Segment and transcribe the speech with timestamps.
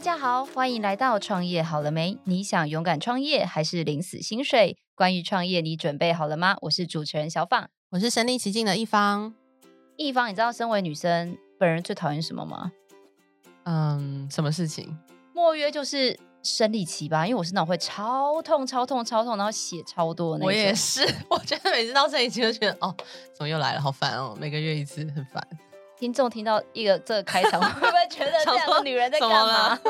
[0.00, 2.16] 大家好，欢迎来到创业好了没？
[2.24, 4.78] 你想勇敢创业还是领死薪水？
[4.94, 6.56] 关于创业，你准备好了吗？
[6.62, 9.34] 我是主持人小放，我是身临其境的一方。
[9.98, 12.72] 一方，你知道身为女生本人最讨厌什么吗？
[13.64, 14.98] 嗯，什么事情？
[15.34, 20.46] 莫约就是生理期吧，因为我是那种会超痛、超痛、超痛，然后血超多的那种。
[20.46, 22.96] 我也是，我觉得每次到生理期就觉得哦，
[23.34, 25.46] 怎么又来了，好烦哦，每个月一次，很烦。
[26.00, 29.78] 听众听到一个这个开场， 会不会觉得这样的女人在干嘛？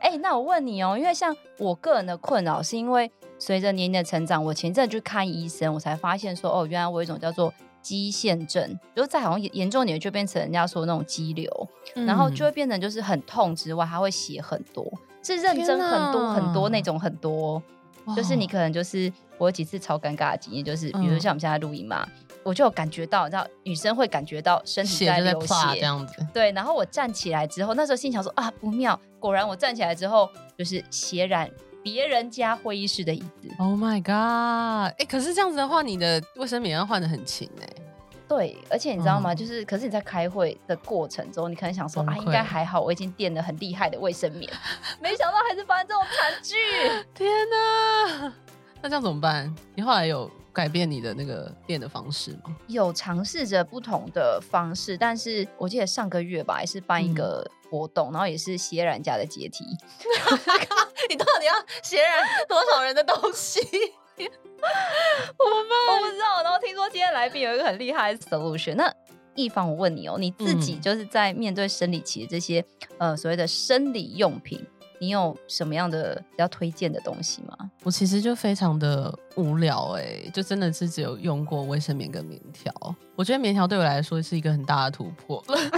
[0.00, 7.50] 哎、欸，那我问你哦，因为像我个人的困扰，是因为随着年龄的成长，我前阵去看医生，我才发现说，哦，原来我有一种叫做
[7.80, 11.50] 肌腺症，就是再好像严重点就变成人家说的那种肌瘤，
[11.94, 14.86] 嗯、然后就会变成就是很痛之外，还会血很多，
[15.22, 17.62] 是认真很多很多那种很多，
[18.14, 22.06] 就是你可能就是我有几次超尴尬的经验，就是比如像我们现在录音嘛。
[22.06, 22.12] 嗯
[22.46, 26.24] 我就有感觉到，你知道，女生会感觉到身体在流血，血这样子。
[26.32, 28.98] 对，然后我站起来之后，那时候心想说啊，不妙！
[29.18, 31.50] 果然我站起来之后，就是血染
[31.82, 33.50] 别人家会议室的椅子。
[33.58, 34.92] Oh my god！
[34.92, 37.68] 哎、欸，可是这样子的话，你的卫生棉要换的很勤哎。
[38.28, 39.32] 对，而且你知道吗？
[39.32, 44.48] 嗯、就是，可是你在开会的过程中，你可能想说啊，应该还好，我已经垫了很厉害的卫生棉，
[45.00, 46.54] 没想到还是发生这种惨剧。
[47.12, 48.32] 天哪！
[48.80, 49.52] 那这样怎么办？
[49.74, 50.30] 你后来有？
[50.56, 52.56] 改变你的那个练的方式吗？
[52.66, 59.66] 有尝试着不同的方式，但是我记得上个月吧，也是办一个活动，嗯、然后也是斜染家的阶梯。
[61.10, 63.60] 你到底要斜染多少人的东西？
[64.16, 64.24] 我
[66.00, 66.42] 不知道。
[66.42, 68.76] 然后听说今天来宾有一个很厉害的 solution。
[68.76, 68.90] 那
[69.34, 72.64] 一方，我问你哦，你自己就是在面对生理期的这些、
[72.96, 74.66] 嗯、呃所谓的生理用品。
[74.98, 77.70] 你有什么样的比较推荐的东西吗？
[77.84, 82.72] 我其实就非常的无聊哎、欸，就真的是只有用过卫生棉跟棉条。
[83.14, 85.70] 我觉得棉条对我来说是一个很大的突破， 就是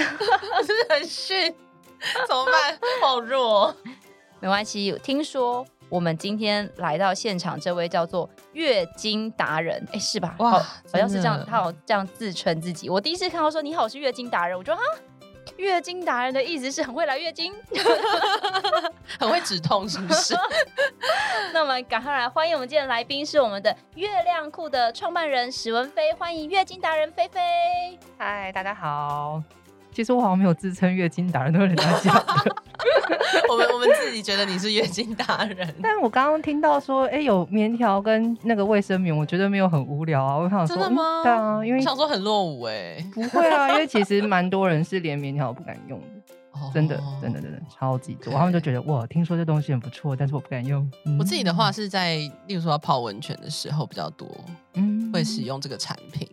[0.90, 1.54] 很逊，
[2.28, 2.78] 怎么办？
[3.02, 3.74] 好弱，
[4.40, 4.92] 没关系。
[5.02, 10.34] 听说我们今天来到现场，这位叫做月经达人，哎、欸，是吧？
[10.38, 12.88] 哇，好像是这样，他好这样自称自己。
[12.88, 14.82] 我第一次看到说你好，我是月经达人，我说哈。
[15.56, 17.54] 月经达人的意思是很会来月经，
[19.18, 20.34] 很会止痛，是不是？
[21.52, 27.98] 那我们赶快来欢迎我们今天的来宾，是我们的月亮裤的创办人史文飞，欢迎月经达人菲菲。
[28.18, 29.42] 嗨，大家好。
[29.98, 32.56] 其实我好像没有自称月经达人，都是人家讲的。
[33.50, 40.36] 我们我们自己觉得你是月经达人， 但是我刚刚听到说，哎、欸，有棉条跟那个卫生棉，我觉得没有很无聊啊。
[40.36, 41.02] 我想说，真的吗？
[41.02, 48.32] 嗯、对啊，因为想说很落伍哎、欸，不会啊， 因为其实蛮多人是连棉条都不敢用的，真的，真的，真的超级多。
[48.32, 50.88] 他们就觉得哇，听说这东西很不错，但是我不敢用。
[51.06, 54.28] 嗯、我自己的话是在，例如说要泡温泉的时候比较多，
[54.74, 56.28] 嗯，会使用这个产品。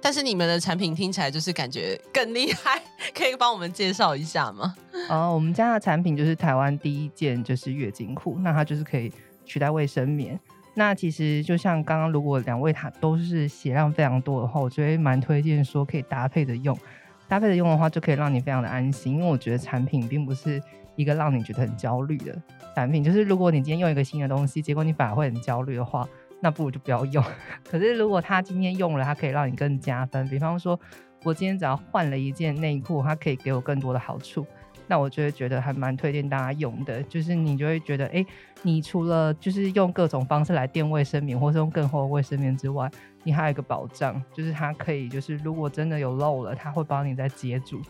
[0.00, 2.80] 但是你们的产品听起来就是感觉更厉害，
[3.14, 4.74] 可以帮我们介绍一下吗？
[5.10, 9.12] 哦， 我们家的产品就是台湾第一件就是月经裤，那它就是可以
[9.44, 10.38] 取代卫生棉。
[10.74, 16.78] 那其实就像刚刚，如果两位它都是血量非常多的话，我觉得蛮推荐说可以搭配着用。
[17.26, 20.62] 搭配着用的话，就可以让你非常的安心，因为我觉得产品并不是
[20.94, 22.40] 一个让你觉得很焦虑的
[22.76, 23.02] 产品。
[23.02, 26.08] 就是如果你今天用一个新的东西，结果你反而会很焦虑的话。
[26.40, 27.24] 那不如就不要用。
[27.68, 30.28] 可是如果他今天用了，它可以让你更加分。
[30.28, 30.78] 比方说，
[31.24, 34.46] 我今天只要换了一件内裤，它可以给我更多的好处。
[34.90, 37.02] 那我就会觉得还蛮推荐大家用的。
[37.02, 38.24] 就是你就会觉得，哎、
[38.62, 42.90] 你除了就是用各种方式来垫卫生棉，或是用更厚的卫生棉之外，
[43.22, 47.82] 你还有一个保障，就是它可以，就是如果真的有漏了，它会帮你再接住，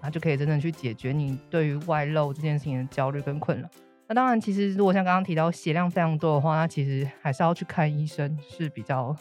[0.00, 3.68] 它就可以真正去解决你对于外漏这件事情的焦虑跟困扰。
[4.06, 9.16] 那当然，其实如果像刚刚提到血量非常多的话，那其实还是要去看医生是比较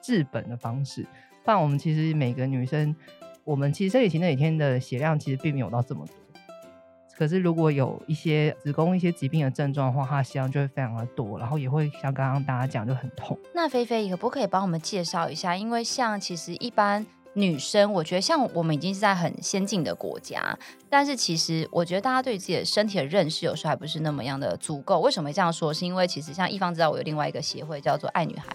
[0.00, 1.02] 治本的方式。
[1.44, 2.94] 不然我们其实每个女生，
[3.42, 6.14] 我们其实生理期那几天的血量其实并没有到这么多。
[7.16, 13.36] 可是如果有一些子宫一些疾病的症状的话，它血量就会非常的多，然后也会像刚刚大家讲就很痛。
[13.52, 15.56] 那菲菲可不可以帮我们介绍一下？
[15.56, 17.04] 因为像其实一般。
[17.38, 20.58] 女生，我觉得像我们已经是在很先进的国家，
[20.90, 24.98] 但是其实我觉得大家对自己的身体的认识有时候还不是那么样的足够。
[25.00, 25.72] 为什么这样说？
[25.72, 28.46] 是因为其实像一方知道，我有另外一个协会叫做爱女孩，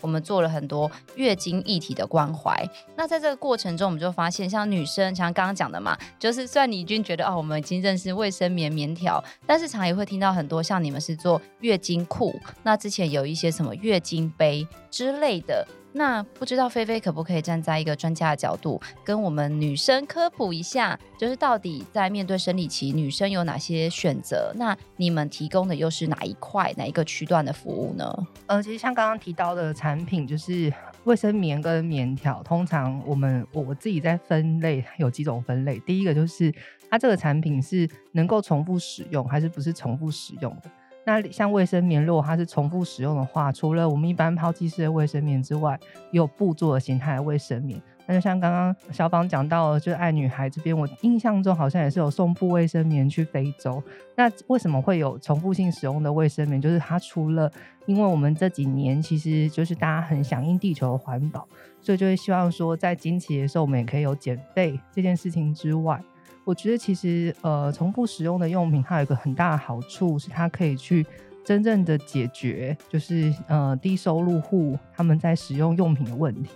[0.00, 2.66] 我们做了很多月经议题的关怀。
[2.96, 15.66] 那在这个过程中，我们就发现，像女生，像刚刚讲的嘛，就是虽然你已经觉得哦，我们已经认识卫生棉、棉条，但是常也会听到很多像你们是做月经裤，那之前有一些什么月经杯之类的。
[15.92, 24.52] 那不知道菲菲可不可以站在一个专家的角度，跟我们女生科普一下，就是到底在面对生理期，女生有哪些选择？
[24.56, 28.26] 那你们提供的又是哪一块、哪一个区段的服务呢？
[28.46, 30.72] 呃，其实像刚刚提到的产品，就是
[31.04, 32.42] 卫生棉跟棉条。
[32.42, 36.54] 通常我们我我自己在分类有几种分类，第一个就是
[36.88, 40.70] 它这个产品是能够重复使用，还是不是重复使用的？
[41.10, 45.76] 那像卫生棉，如果它是重复使用的话，除了我们一般抛弃式的卫生棉之外，
[46.12, 47.82] 也有布做的形态的卫生棉。
[48.06, 53.82] 那就像刚刚小芳讲到，就是爱女孩这边，我印象中好像也是有送布卫生棉去非洲。
[54.14, 56.60] 那为什么会有重复性使用的卫生棉？
[56.60, 57.50] 就是它除了
[57.86, 61.44] 因为我们这几年其实就是大家很响应地球的环保，
[61.80, 66.00] 所以就会希望说在经期的时候我们也可以有减肥这件事情之外。
[66.44, 71.06] 我觉得其实呃，重复使用的用品，它有一个很大的好处是，它可以去
[71.44, 76.50] 真正的解决，就是呃低收入户他们在使用用品的问题。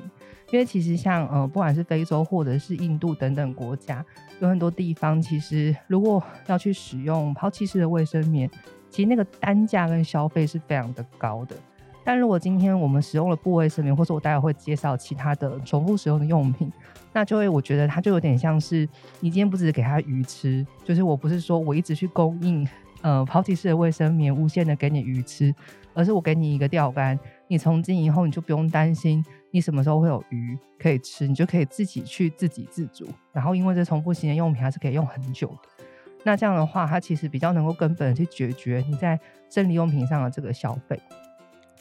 [0.51, 4.05] 因为其实像呃，不管是非洲或者是印度等等国家，
[4.41, 8.49] 有很多地方其实如果要去使用抛弃式的卫生棉，
[8.91, 11.57] 其实那个单价跟消费是非常的高的。
[12.05, 16.71] 但如果今天我们使用了布卫生棉，或者我待会会介绍其他的重复使用的用品，
[17.14, 18.87] 那就会我觉得它就有点像是
[19.20, 22.66] 你今天不只是给它鱼吃，就是我不是说我一直去供应
[23.02, 25.55] 呃抛弃式的卫生棉，无限的给你鱼吃，
[25.94, 27.16] 而是我给你一个钓竿，
[27.46, 33.08] 你从今以后你就不用担心你什么时候会有鱼可以吃，你就可以自己去自给自足。
[33.32, 35.84] 然后因为这重复型的用品它是可以用很久的，
[36.25, 39.16] 那这样的话它其实比较能够根本去解决你在
[39.49, 41.00] 生理用品上的这个消费。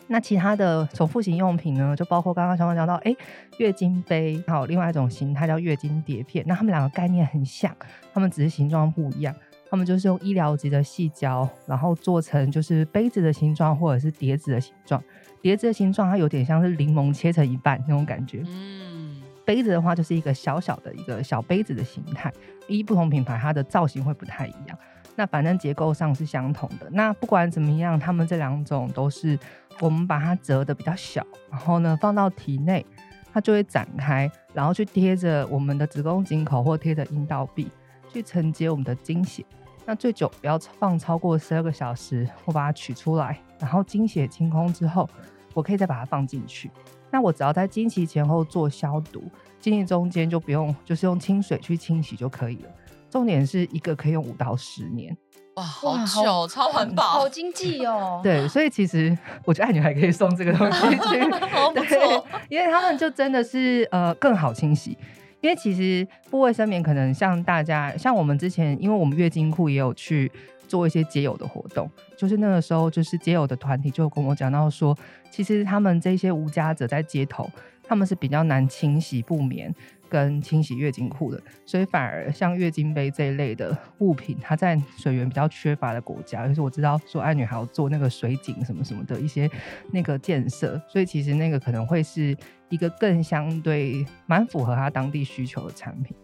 [0.08, 3.18] 那其他的重复型用品呢，就包括刚刚小芳讲到，哎、欸，
[3.58, 6.44] 月经杯，还有另外一种形态叫月经碟片。
[6.48, 7.76] 那它们两个概念很像，
[8.14, 9.34] 它们只是形状不一样。
[9.70, 15.04] 它们就是用医疗级的细胶，然后做成就是杯子的形状或者是碟子的形状。
[15.42, 18.44] 碟子的形状它有点像是柠檬切成一半那种感觉。
[18.46, 22.32] 嗯，杯子的话就是一个小小的一个小杯子的形态。
[22.68, 24.78] 依不同品牌，它的造型会不太一样。
[25.16, 26.90] 那反正结构上是相同的。
[26.92, 29.38] 那不管怎么样，它们这两种都是
[29.80, 32.86] 我们把它折得比较小，然后呢放到体内，
[33.32, 37.70] 它就会展开，然后去贴着我们的子宫颈口或贴着阴道壁，
[38.12, 39.46] 去承接我们的经血。
[39.86, 45.10] 那最久不要放超过十二个小时，我把它取出来，然后经血清空之后，
[45.54, 46.72] 我可以再把它放进去。
[47.12, 49.24] 那我只要在经期前后做消毒，
[49.60, 52.70] 经期中间就不用，就是用清水去清洗就可以了。
[53.14, 55.16] 重点是一个可以用五到十年，
[55.54, 58.20] 哇，好久，好超环保，好经济哦。
[58.26, 59.16] 对，所以其实
[59.46, 61.22] 我觉得爱女还可以送这个东西去，
[61.54, 64.98] 好不错，因为他们就真的是呃更好清洗。
[65.42, 70.32] 因为其实部卫生棉可能像大家，像我们之前，因为我们月经裤也有去
[70.68, 71.88] 做一些节友的活动，
[72.18, 74.98] 就是那个时候，就是节友的团体就跟我讲到说，
[75.30, 77.48] 其实他们这些无家者在街头，
[77.84, 79.72] 他们是比较难清洗布棉。
[80.14, 89.50] 跟清洗月经裤的，所以反而像月经杯这一类的物品，它在水源比较缺乏的国家，就是我知道说爱女还有做那个水井什么什么的一些
[89.92, 92.38] 那个建设，所以其实那个可能会是
[92.70, 96.16] 一个更相对蛮符合它当地需求的产品。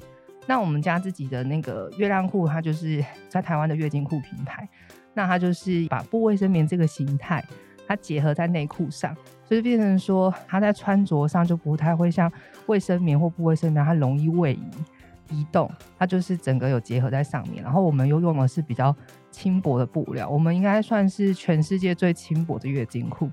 [0.45, 4.69] 那我们家自己的那个月亮裤，它就是在台湾的月经裤品牌，
[5.15, 7.43] 那它就是把布卫生棉这个形态。
[7.87, 9.17] 它结合在内裤上，
[9.49, 12.31] 就是变成说它在穿着上就不太会像
[12.67, 15.69] 卫生棉或不卫生棉，它容易位移移动。
[15.97, 18.95] 它就是整个有结合在上面，然后我们又用的是比较
[19.31, 23.27] 轻薄的布料，我们应该算是全世界最轻薄的月经裤，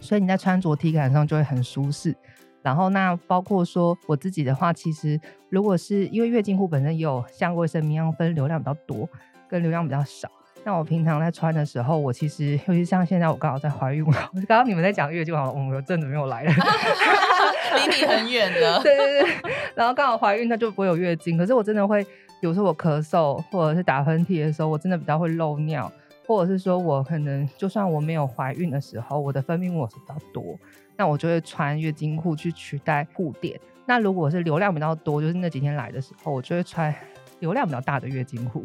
[0.00, 2.14] 所以你在穿着体感上就会很舒适。
[2.62, 9.08] 然后那包括说我自己的话，其实如果是因为月经裤本身也有像卫生棉一样分流量比较多
[9.48, 10.30] 跟流量比较少。
[10.64, 16.52] 那我平常在穿的时候，我其实尤其像现在我刚好在怀孕嘛，刚刚你们在讲月经，好像我们有阵子没有来了，
[17.76, 18.80] 离你很远的。
[18.80, 21.36] 对对对，然后刚好怀孕，它就不会有月经。
[21.36, 22.06] 可是我真的会，
[22.40, 25.90] 有时候我咳嗽或者是打喷嚏的时候，我真的比较会漏尿，
[26.26, 30.56] 或者是说我可能就算我没有怀孕的时候，我的分泌物是比较多，
[30.96, 33.58] 那我就会穿月经裤去取代护垫。
[33.84, 36.94] 那如果是流量比较多，就是那几天来的时候，我就会穿
[37.40, 38.62] 流量比较大的月经裤。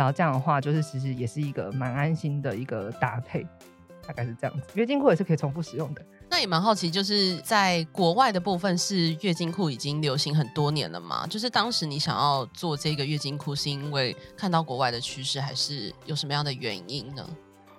[0.00, 3.46] 然后这样的话，就是其实也是一个蛮安心的一个搭配，
[4.06, 4.62] 大概是这样子。
[4.72, 6.02] 月经裤也是可以重复使用的。
[6.30, 11.26] 那也蛮好奇，就是在国外的部分是月经裤已经流行很多年了吗？
[11.26, 17.28] 就是当时你想要做这个月经裤，是因为看到国外的趋势，还是有什么样的原因呢？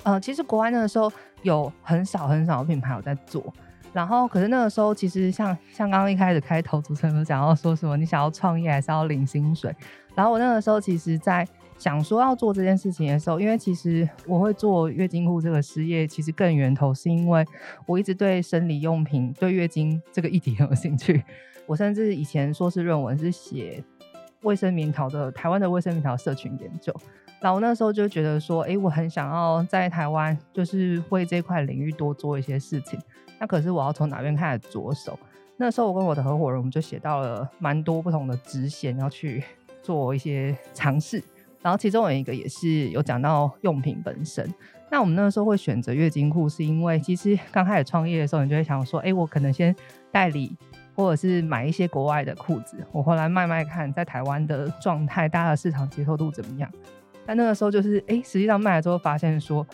[0.04, 1.12] 呃，其实国外那个时候
[1.42, 3.52] 有很少很少的品牌有在做，
[3.92, 9.76] 然后可是那个时候其实像像刚刚一开始开头主持人有讲到说什么，你想要创业还是要领薪水？
[10.14, 11.48] 然后我那个时候其实，在
[11.82, 17.44] 想说要做这件事情的时候，因为其实我会做月经裤这个事业，其实更源头是因为
[17.88, 21.24] 我一直对生理用品、对月经这个议题很有兴趣。
[21.66, 23.84] 我甚至以前硕士论文是写
[24.44, 26.96] 卫生棉条的台湾的卫生棉条社群研究，
[27.40, 33.00] 然后那时候就觉得说，哎，我很想要在台湾就是为这块领域多做一些事情。
[33.40, 35.18] 那可是我要从哪边开始着手？
[35.58, 39.44] 那时候我跟我的合伙人，我们就写到了蛮多不同的支线要去。
[39.84, 41.24] 做一些尝试。
[41.62, 44.52] 然后其中有一个也是有讲到用品本身。
[44.90, 49.74] 那我们那个时候会选择月经裤，是因为其实刚开始创业的时候，你就会想说，哎，我可能先
[50.12, 50.54] 代理，
[50.96, 56.70] 或者是买一些国外的裤子，我回来卖卖看，在台湾的状态，大家的市场接受度怎么样？
[57.26, 59.66] 但那个时候就是，哎，实际上卖了之后发现说，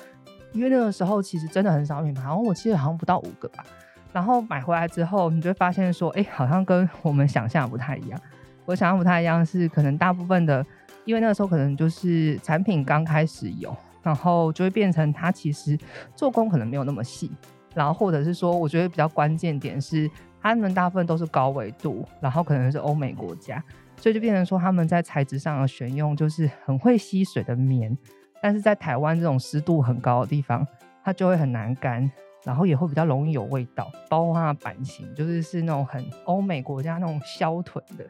[0.52, 3.66] 因为那个时候其实真的很少品牌，然后我记得好像不到五个吧。
[4.14, 8.20] 然后买回来之后，你就会发现说，哎，好像跟我们想象不太一样。
[8.66, 10.64] 我想象不太一样是，可能大部分的，
[11.08, 13.76] 因为那个时候可能就是产品刚开始有。
[14.04, 15.78] 然后就会变成它其实
[16.16, 17.30] 做工可能没有那么细，
[17.76, 20.10] 然后或者是说，我觉得比较关键点是，
[20.42, 23.62] 他们大部分都是高纬度，然后可能是欧美国家，
[23.98, 27.98] 所以就变成说他们在材质上的选用就是很会吸水的棉，
[28.42, 30.66] 但是在台湾这种湿度很高的地方，
[31.04, 32.10] 它就会很难干，
[32.46, 38.06] 然后也会比较容易有味道，包括它的版型就是是那种很欧美国家那种削臀的，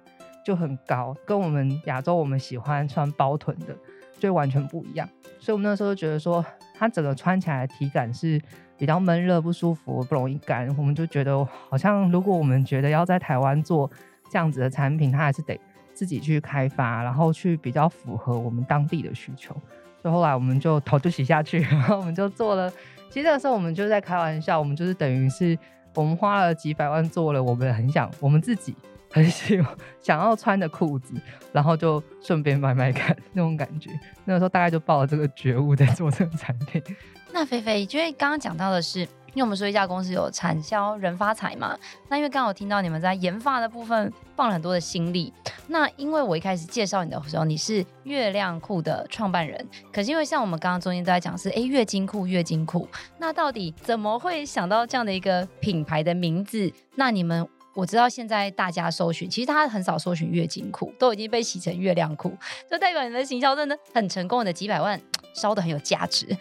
[0.48, 3.76] 就很高，跟我们亚洲我们喜欢穿包臀的。
[4.20, 5.08] 就完全不一样，
[5.40, 8.42] 所以我们那时候觉得说，它整个穿起来的体感是
[8.76, 10.68] 比较闷热、不舒服、不容易干。
[10.76, 13.88] 我们就觉得好像，如果我们觉得要在台湾做
[14.32, 15.60] 这样子的产品，它还是得
[15.94, 19.56] 自己去开发，然后去比较符合我们当地的需求。
[20.02, 22.72] 所以后来我们就头就洗下去，然后我们就做了。
[23.12, 25.56] 其实那时候我们就在开玩笑，我们就是等于是
[25.94, 28.76] 我们花了几百万做了，我们很想我们自己。
[29.12, 31.14] 很喜欢想要穿的裤子，
[31.52, 33.90] 然后就顺便买买看那种感觉。
[34.26, 36.82] 那个时候大概就抱了这个觉悟在做这个产品。
[37.32, 41.78] 那菲菲，因为刚刚讲到的是，因为我们说一家公司有产销人发财嘛，
[42.10, 45.32] 那因为刚刚我听到你们在研发的部分放了很多的心力。
[45.68, 52.88] 那因为我一开始介绍你的时候，你是月亮裤的创办人，可是因为像我们刚刚中间都在讲是，哎，月经裤，月经裤，
[53.20, 56.72] 那到底怎么会想到这样的一个品牌的名字？
[56.96, 57.48] 那你们？
[57.78, 62.36] 我知道现在大家搜寻，其实他很少搜寻月经裤，都已经被洗成月亮裤，
[62.68, 65.00] 就代表你的行销真的很成功，你的几百万
[65.38, 66.28] 烧的很有价值。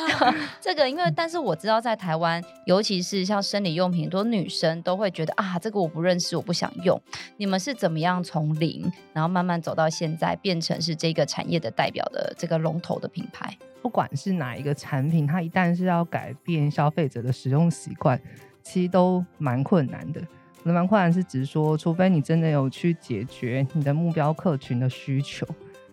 [0.62, 6.98] 这个，因为但是我知道在台湾，尤其是像生理用品，很多女生都会觉得啊，这个我不认识，我不想用。
[7.36, 13.54] 你们是怎么样从零，然后慢慢走到现在，变成是这个产业的代表的这个龙头的品牌？
[13.82, 18.20] 不管是哪一个产品，它一旦是要改变消费者的使用习惯。
[18.62, 20.20] 其实都蛮困难的，
[20.64, 25.46] 蛮困难是指说，除非你真的有去解决你的目标客群的需求，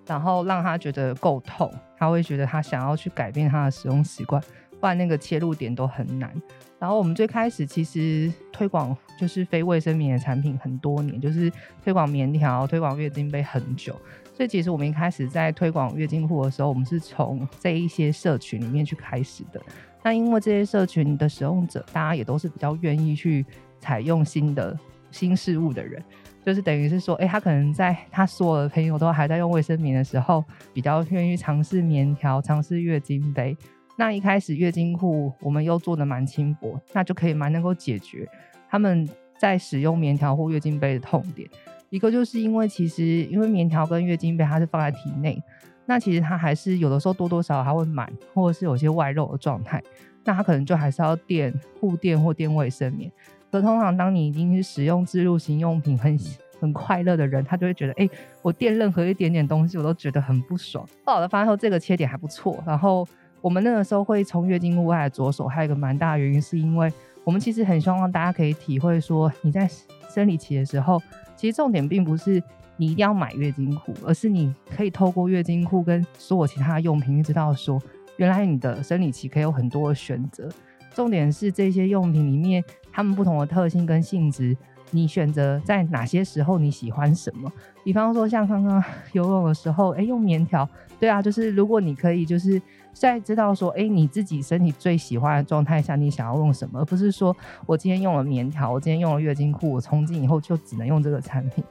[0.06, 4.42] 然后让他觉得够痛，他会觉得他想要去改变他的使用习惯，
[4.80, 6.32] 不然那个切入点都很难。
[6.80, 11.50] 然后我们最开始其实推广就是非卫生棉的产品很多年，就是
[11.82, 13.96] 推广棉条、推广月经杯很久，
[14.34, 19.62] 所以其实我们一开始在推广月经裤的时候，我们是从这一些社群里面去开始的。
[20.04, 23.46] 那因为这些社群的使用者，大家也都是比较愿意去
[23.80, 24.78] 采用新的
[25.10, 26.04] 新事物的人，
[26.46, 33.56] 就是等于是说，哎，他可能在他所有的朋友都还在用卫生棉的时候，比较愿意尝试棉条，尝试月经杯。
[33.98, 38.28] 那一开始月经裤我们又做的蛮轻薄，那就可以蛮能够解决
[38.70, 39.08] 他们
[39.38, 41.48] 在使用棉条或月经杯的痛点。
[41.90, 45.42] 一个就是因为其实因为棉条跟月经杯它是放在体内。
[45.86, 49.84] 那其实它还是有的时候多多少少还会满，或者是有些外露的状态，
[50.24, 53.12] 那它可能就还是要垫护垫或垫卫生棉。
[53.54, 56.20] 可通常当你已经是使用自入型用品很
[56.60, 60.84] 很快乐的人，他就会觉得，哎、欸，我垫任何一点点东西我都觉得很不爽。
[61.06, 63.08] 后来的发现说这个切点还不错，然后
[63.42, 66.92] 我们那个时候会从月经裤开始着手，还有一个蛮大的原因是因为
[67.24, 69.70] 我们其实很希望大家可以体会说，你在
[70.10, 71.00] 生理期的时候，
[71.36, 72.42] 其实重点并不是。
[72.76, 77.80] 你一定要买月经裤，而是你可以透过月经裤跟所有其他的用品，知道说，
[78.18, 80.50] 原来你的生理期可以有很多的选择。
[80.92, 84.56] 重点是这些用品里面，它们不同的特性跟性质，
[84.92, 87.52] 你选择在哪些时候你喜欢什么？
[87.84, 88.82] 比方说像刚刚
[89.12, 90.70] 游泳的时候，哎、用棉条，
[91.00, 92.62] 对啊，就是如果你可以就是
[92.94, 97.36] 在知道说，哎、你自己身体最喜欢的状态下，你想要用什么，而不是说
[97.66, 101.64] 我今天用了棉条，我今天用了月经裤，我从今以后就只能用这个产品。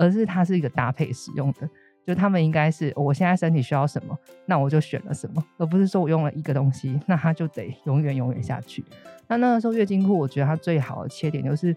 [0.00, 1.68] 而是它是一个搭配使用的，
[2.08, 8.82] 就他们应该是我现在身体需要什么，那我就选了什么，而不是说我用了一个东西，那它就得永远永远下去。
[9.26, 11.76] 那那个时候月经裤，我觉得它最好的切点就是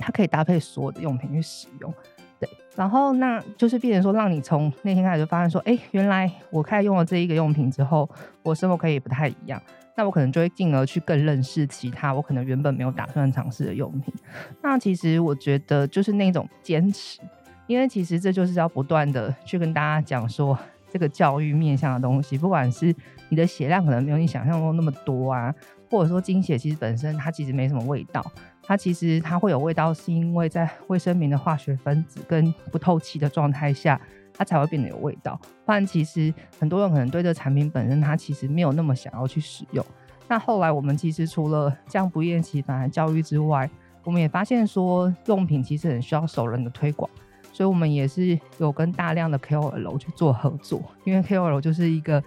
[0.00, 1.94] 它可以搭配所有的用品去使用，
[2.40, 2.50] 对。
[2.74, 8.10] 然后那就是变成说，让你从那天开始就发现说，哎，原来我开始用了这一个用品之后，
[8.42, 9.62] 我生活可以不太一样。
[9.94, 14.12] 那我可能就会进而去更认识其他我可能原本没有打算尝试的用品。
[14.60, 17.20] 那其实我觉得就是那种坚持。
[17.66, 20.58] 因为其实这就是要不断的去跟大家讲说，
[20.90, 22.94] 这个教育面向的东西，不管是
[23.28, 25.54] 你的血量可能没有你想象中那么多啊，
[25.90, 28.24] 或者说精血其实本身它其实没什么味道，
[28.62, 33.98] 它其实它会有味道，是因为在卫生棉的化学分子跟不透气的状态下，
[34.34, 35.40] 它才会变得有味道。
[35.64, 39.84] 不然其实很多人可能对这产品本身，它其实没有那么想要去使用。
[40.28, 43.68] 那后来我们其实除了这样不厌其烦的教育之外，
[44.04, 47.08] 我们也发现说用品其实很需要熟人的推广，
[47.52, 52.22] 所以我们也是有跟大量的 KOL 去做合作，因为 KOL 就是一个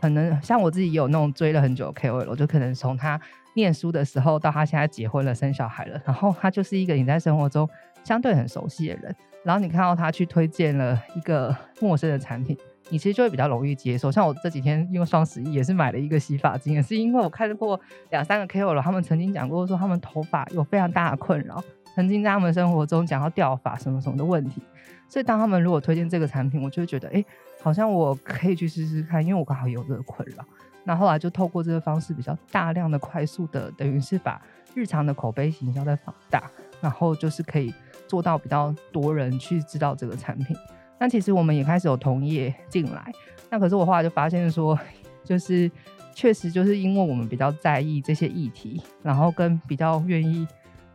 [0.00, 3.18] 可能像我自己有那种追了很久的 KOL，就可能从他
[3.54, 7.68] 念书的时候到他现在结婚了生小孩了，然后他就是一个你在生活中
[8.04, 12.56] 相对很熟悉的人，然后你看到他去推荐了一个陌生的产品。
[12.88, 17.80] 你其实就会比较容易接受，像我这几天因为双十一也是买了一个洗发精，也是因为我看过
[18.10, 21.60] 两三个 KOL，他们曾经讲过说他们头发有非常大的困扰，
[21.96, 24.60] 曾经在他们生活中讲到掉发什么什么的问题，
[25.08, 27.24] 所以当他们如果推荐这个产品，我就会觉得哎，
[27.62, 30.44] 好像我可以去试试看，因为我刚好有这个困扰。
[30.84, 34.38] 那后来就透过这个方式，比较大量的、快速的，等于是把
[34.74, 36.50] 日常的口碑形象再放大，
[36.82, 37.72] 然后就是可以
[38.06, 40.54] 做到比较多人去知道这个产品。
[40.98, 43.10] 那其实我们也开始有同业进来，
[43.48, 44.78] 那可是我后来就发现说，
[45.24, 45.70] 就是
[46.14, 50.46] 确实就是因为我们比较在意这些议题，然后跟比较愿意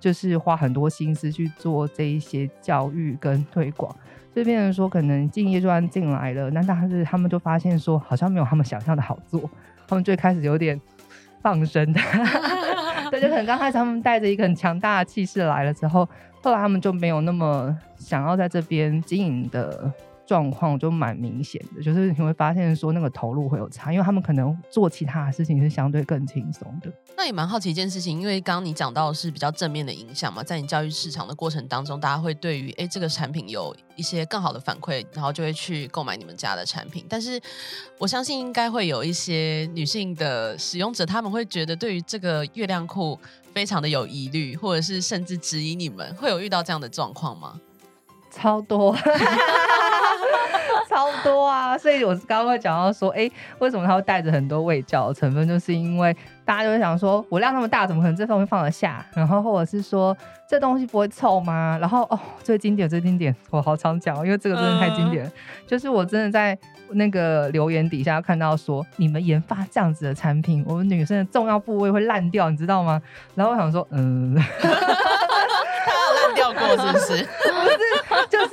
[0.01, 3.95] 就是花很多心思去做这一些教育跟推广，
[4.33, 9.49] 所以变成说可能敬业专进来了，那但是他们就发现说好像没有他们想象的好做，
[9.87, 10.81] 他们最开始有点
[11.41, 12.01] 放生的，
[13.11, 16.05] 对，就可能刚开始他们带着一个很强大的气势来了之后。
[16.43, 19.93] 后来他们就没有那么想要在这边经营的
[20.25, 26.91] 状况，就蛮明显的，就是你会发现说那个投入会有差，因为他们可能做其他的事情是相对更轻松的。
[27.17, 37.05] 那也蛮好奇一件事情，因为刚刚你讲到是比较正面的影响嘛，在你教育市场的过程当中，大家会对于哎这个产品有一些更好的反馈，然后就会去购买你们家的产品。
[37.09, 37.39] 但是
[37.97, 43.19] 我相信应该会有一些女性的使用者，他们会觉得对于这个月亮裤。
[43.53, 47.59] 非常的有疑虑，或者是甚至质疑你们，会有遇到这样的状况吗？
[48.31, 48.95] 超多，
[50.89, 51.77] 超多啊！
[51.77, 55.47] 所以我刚刚会讲到说，哎、欸，为什么它会带着很多味教的成分？
[55.47, 56.15] 就是因为
[56.45, 59.05] 大家就会想说，我量那么大，怎么可能这东西放得下？
[59.13, 60.15] 然后或者是说，
[60.47, 61.77] 这东西不会臭吗？
[61.81, 65.29] 然后哦，最经典，最经典，我好常讲，因为这个真的太经典了。
[65.29, 65.33] 嗯、
[65.67, 66.57] 就是我真的在
[66.93, 73.01] 那个留言底下看到说，你们研发这样子的产品，我们女生的重要部位会烂掉，你知道吗？
[73.35, 74.69] 然后我想说，嗯， 它
[75.93, 77.29] 有烂掉过是不是不
[77.69, 78.00] 是？
[78.31, 78.49] 就是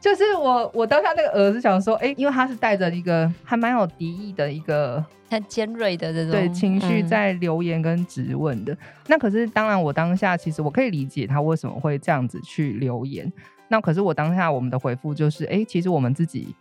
[0.00, 8.72] 就是我我当下那个儿子想说，哎、欸，因为他是带着一个还蛮有敌意的一个很尖锐的这种对情绪在留言跟质问的。
[8.72, 13.32] 嗯、那可是当然，我当下其实我可以理解他为什么会这样子去留言。
[13.68, 16.54] 那可是我当下我们的回复就是，哎、欸，其实我们自己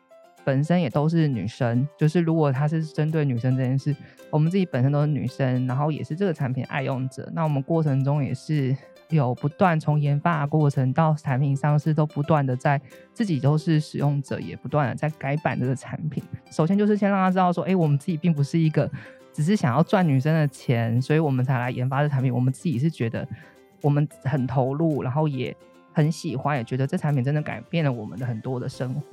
[0.44, 3.96] 本身也都是女生，就是如果他是针对女生这件事，
[4.30, 8.78] 我们自己本身都是女生，然后也是这个产品爱用者，那我们过程中也是。
[9.12, 12.82] 有不断从研发过程到产品上市，都不断的在
[13.14, 16.24] 自己都是使用者，也不断的在改版这个产品。
[16.52, 18.90] 首先就是先让他知道说，哎、我们自己并不是一个
[19.34, 22.34] 只是想要赚女生的钱，所以我们才来研发这产品。
[22.34, 23.28] 我们自己是觉得
[23.82, 25.56] 我们很投入，然后也
[25.94, 29.04] 很喜欢，也觉得这产品真的改变了我们的很多的生活。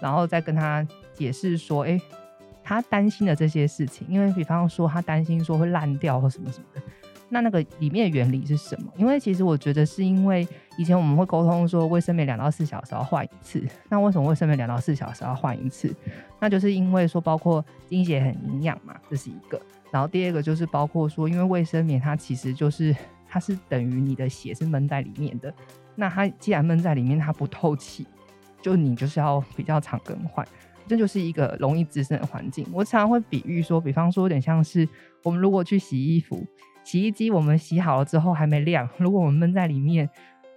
[0.00, 2.00] 然后再跟他解释说，哎、
[2.62, 6.82] 他担心的这些事情，因为比方说他担心说会烂掉或什么什么的。
[7.28, 8.92] 那那个里面的原理是什么？
[8.96, 10.46] 因为其实我觉得是因为
[10.78, 13.60] 以前我们会沟通说卫生棉两到四小时要换一次。
[13.90, 15.92] 那为什么卫生棉两到四小时要换一次？
[16.38, 19.60] 那就是因为说包括经血很营养嘛，这是一个。
[19.90, 22.94] 然后第二个就是包括说，因为卫生棉它其实就是
[23.28, 25.52] 它是等于你的血是闷在里面的。
[25.96, 28.06] 那它既然闷在里面，它不透气，
[28.62, 30.46] 就你就是要比较常更换。
[30.86, 32.64] 这就是一个容易滋生的环境。
[32.72, 34.88] 我常常会比喻说，比方说有点像是
[35.24, 36.46] 我们如果去洗衣服。
[36.86, 40.08] 洗衣机我们洗好了之后还没晾，如果我们闷在里面，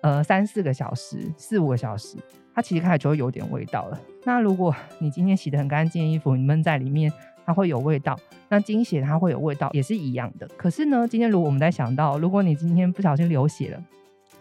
[0.01, 2.17] 呃，三四个小时、四五个小时，
[2.53, 3.99] 它其实开始就会有点味道了。
[4.25, 7.11] 那如果你今天洗得很干净的衣服，你闷在里面，
[7.47, 8.15] 它会有味道。
[8.47, 10.47] 那经血它会有味道，也是一样的。
[10.55, 13.83] 可是呢，今天如果我们在想到，如果你今天不小心流血了，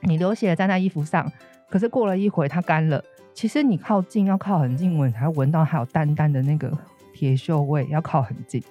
[0.02, 1.32] 你流血了在衣服上，
[1.70, 6.70] 可是过了一会它干了，其实你靠近要靠很近闻才会闻到还有淡淡的那个
[7.14, 8.62] 铁锈味，要靠很近。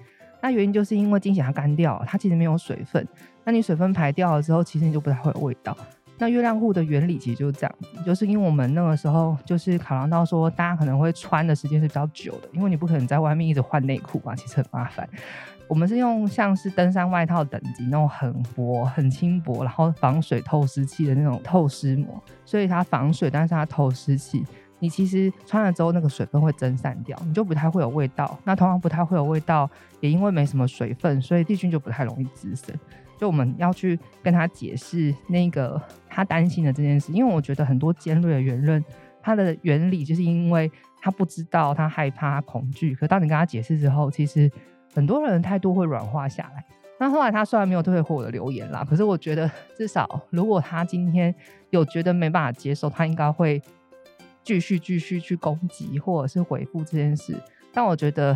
[0.48, 3.06] 那原因就是因为经血它干掉了，它其实没有水分。
[3.44, 5.78] 那你水分排掉了之后，其实你就不太会有味道。
[6.18, 15.06] 那月亮裤的原理其实就是这样，就是因为我们那个时候就是考量到说，大家可能会穿的时间是比较久的，因为你不可能在外面一直换内裤嘛，其实很麻烦。
[15.68, 24.46] 我们是用像是登山外套等级那种很薄、很轻薄，然后防水透湿器的那种透湿膜，所以它防水，但是它透湿器。
[24.80, 28.38] 你其实穿了之后那个水分会蒸散掉，你就不太会有味道。
[28.44, 32.76] 那同样不太会有味道，也因为没什么水分，所以细菌就不太容易滋生。
[33.18, 38.84] 就我们要去跟他解释那个他担心的这件事，因为我觉得很多尖锐的圆润，
[39.24, 42.94] 它的原理就是因为他不知道，他害怕，恐惧。
[42.94, 44.52] 可当你跟他解释之后，其实
[44.94, 46.64] 很多人态度会软化下来。
[47.00, 51.34] 那后来他虽然没有退回我的留言啦，可是我觉得至少如果他今天
[51.72, 53.62] 有觉得没办法接受，他应该会
[54.48, 57.38] 继续继续去攻击或者是回复这件事。
[57.74, 58.34] 但我觉得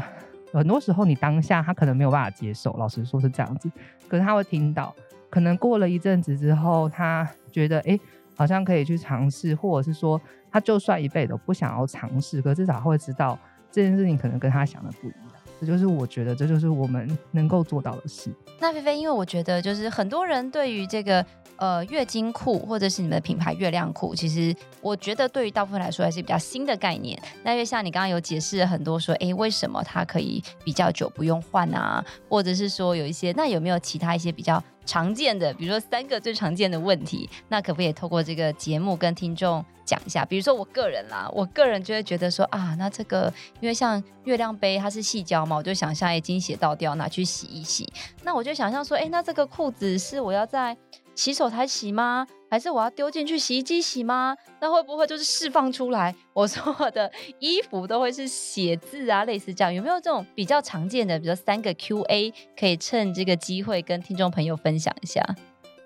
[0.52, 3.72] 很多时候你当下他可能没有办法接受，老实说是这样子。
[4.10, 4.94] 可是他会听到，
[5.30, 7.98] 可能过了一阵子之后，他觉得哎、
[8.36, 10.20] 好像可以去尝试，或者是说
[10.52, 13.40] 他就算一辈子不想要尝试，可至少会知道
[13.72, 15.41] 这件事情可能跟他想的不一样。
[15.62, 18.34] 这就是我觉得，这就是我们能够做到的事。
[18.60, 21.24] 那菲菲，因为我觉得，就是很多人对于这个
[21.58, 27.22] 呃月经裤，或者是你们的品牌月亮裤，其实我觉得对于大部分来说还是比较新的概念。
[27.44, 32.04] 那因为像你刚刚有解释了很多，说哎，为什么它可以比较久不用换啊？
[32.28, 40.26] 或者是说有一些，那有没有其他一些比较常见的，比如说三个最常见的问题，那可不可以透过这个节目跟听众讲一下？
[40.26, 47.92] 比如说我个人啦，我个人就会觉得说啊，那这个因为像月亮杯它是细胶嘛，我就想象已，经血倒掉拿去洗一洗，
[48.24, 50.76] 那我就想象说，哎，那这个裤子是我要在
[51.16, 52.28] 洗手台洗吗？
[52.52, 54.36] 还是我要丢进去洗衣机洗吗？
[54.60, 57.10] 那会不会就是释放出来， 我所有的
[57.40, 59.24] 衣服都会是血渍啊？
[59.24, 65.24] 类似这样，有没有这种比较常见的，比如三个 Q&A，可以趁这个机会跟听众朋友分享一下？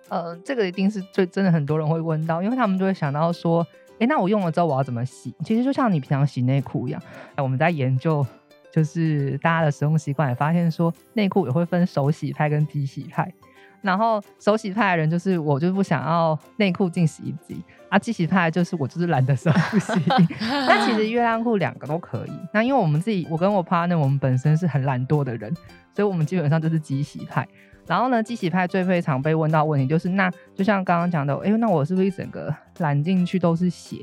[0.09, 3.63] 呃，这个一定是最真的很多人会问到，因为他们就会想到说，
[3.99, 5.35] 哎，那我用了之后我要怎么洗？
[5.45, 6.99] 其实就像你平常洗内裤一样，
[7.37, 8.25] 哎，我们在研究
[8.71, 13.31] 就是大家的使用习惯，也发现说内裤也会分手洗派跟机洗派。
[13.85, 17.99] 然后手洗派的人就是我，就是不想要内裤进洗衣机啊。
[17.99, 19.93] 机洗派就是我，就是懒得手 洗。
[20.39, 22.31] 那其实月亮裤两个都可以。
[22.51, 25.53] 那因为我们自己，我跟我 partner，我们本身是很懒惰的人，
[25.93, 27.47] 所以我们基本上就是机洗派。
[27.85, 33.97] 然后呢，机洗派最非常被问到问题就是，那就像刚刚讲的，哎，那我是不是一整个揽进去都是血？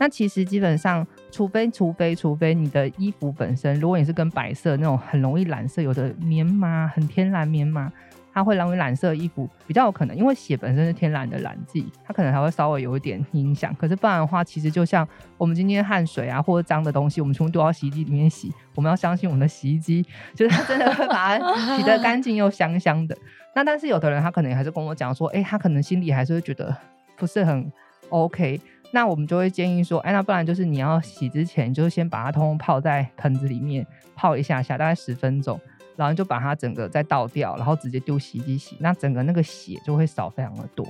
[0.00, 7.92] 那其实基本上，除非除非除非你的衣服本身，如果你是跟白色那种很容易染色，有的棉麻很天然棉麻。
[8.38, 13.74] 它会让你染色衣服比较有可能，因为血本身是天然的染剂，它可能还会稍微有一点影响。
[13.74, 23.16] 可是不然的话，其实就像我们今天汗水啊，或者脏的东西，我们全部丢到洗衣机里面洗，我们要相信我们的洗衣机，就是它真的会把它洗得干净又香香的。
[23.54, 26.76] 那但是有的人他可能还是跟我讲说，哎、他可能心里还是会觉得
[27.16, 27.72] 不是很
[28.10, 28.60] OK。
[28.90, 35.60] 那我们就会建议说，哎、那不然就是你要洗之前，就是先把它通通泡在盆子里面泡一下下，大概十分钟。
[35.98, 40.86] 然后就把它整个再倒掉，然后直接丢洗衣机洗，那整个那个血就会少非常的多。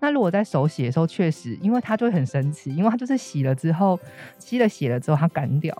[0.00, 4.00] 那如果在手洗的时候，确实，因为它就会很神奇，因为它就是洗了之后，
[4.38, 5.76] 吸了血了之后它干掉，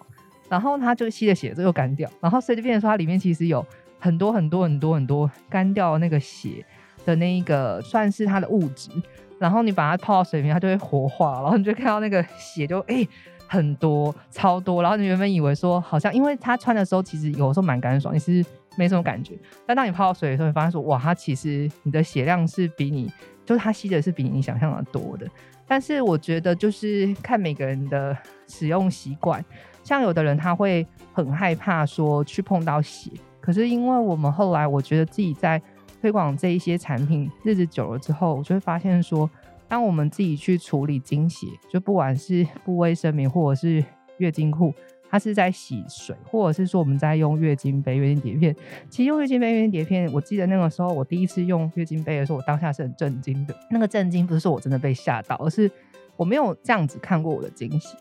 [0.50, 3.64] 然后它就吸了血之后又干掉，然后所以就变成说它里面其实有
[3.98, 6.62] 很多很多很多很多干掉那个血
[7.06, 8.90] 的那一个算是它的物质，
[9.38, 12.96] 然后你把它泡到水里面，它就会活化，然后你就看到那个血就哎。
[12.96, 13.08] 欸
[13.48, 18.44] 很多超多，然后你原本以为说好像，因为他穿的时候其实有时候蛮干爽，你是
[18.76, 19.38] 没什么感觉。
[19.66, 23.10] 但当你泡到水的时候，你发现说哇，它其实你的血量是比你，
[23.44, 25.26] 就是它吸的是比你想象的多的。
[25.66, 29.44] 但是我觉得就是看每个人的使用习惯，
[29.82, 33.10] 像有的人他会很害怕说去碰到血，
[33.40, 35.60] 可是因为我们后来我觉得自己在
[36.00, 39.28] 推广这一些产品日子久了之后，我就会发现说。
[39.68, 43.84] 当我们自己去处理经血，就不管是布卫生棉或者是
[44.18, 44.72] 月经裤，
[45.16, 48.54] 它是在洗水，或者是说我们在用月经杯、月经碟片。
[48.90, 53.58] 其实用月经杯、月经碟片，我记得那个时候我第一次用月经杯的时候，我当下是很震惊的。
[53.70, 55.70] 那个震惊不是说我真的被吓到，而是
[56.18, 57.96] 我没有这样子看过我的惊喜，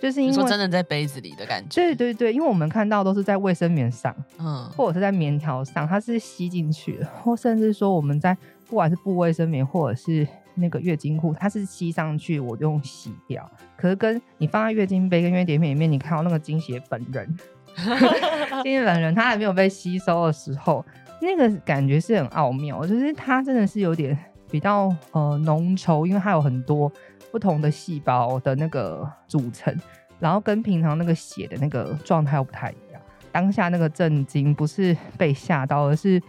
[0.00, 1.76] 就是因为说真的在杯子里的感觉。
[1.76, 10.26] 对对对，因为我们看到都是在卫生棉上，嗯，或者是在棉条上，它是吸进去的，或甚至说我们在不管是布卫生棉或者是。
[10.58, 13.50] 那个月经裤，它是吸上去，我用洗掉。
[13.76, 17.36] 可是跟你放在月经杯跟月经碟片里面，你看到那个经血本人，
[18.62, 20.84] 经血本人，它还没有被吸收的时候，
[21.20, 24.16] 那个感觉是很奥妙，就是它真的是有点
[24.50, 26.90] 比较呃浓稠，因为它有很多
[27.30, 29.74] 不同的细胞的那个组成，
[30.18, 33.00] 然后跟平常那个血的那个状态又不太一样。
[33.30, 36.20] 当下那个震惊不是被吓到，而是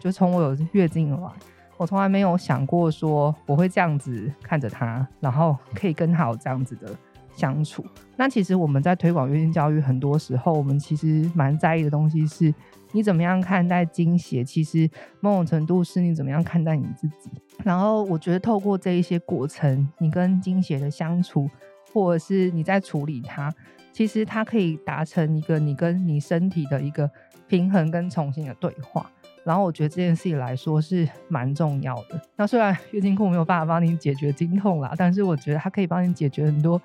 [0.00, 1.30] 就从我有月经来。
[1.78, 6.90] 我从来没有想过说我会这样子看着他，然后可以跟他有这样子的
[7.34, 7.84] 相处。
[8.16, 12.52] 那其实我们在推广月经教育，很多时候我们其实蛮在意的东西是，
[12.90, 14.42] 你怎么样看待经血？
[14.42, 17.30] 其实某种程度是你怎么样看待你自己。
[17.62, 21.48] 然后我觉得透过这一些过程，你跟经血的相处，
[21.92, 23.54] 或者是你在处理它，
[23.92, 27.08] 其实它可以达成一个你跟你身体的一个
[27.46, 29.08] 平衡跟重新的对话。
[29.48, 32.20] 然后我觉得这件事情来说是蛮重要的。
[32.36, 36.78] 那虽然月经裤没有办法帮你解决经痛啦，但是我觉得它可以帮你解决很多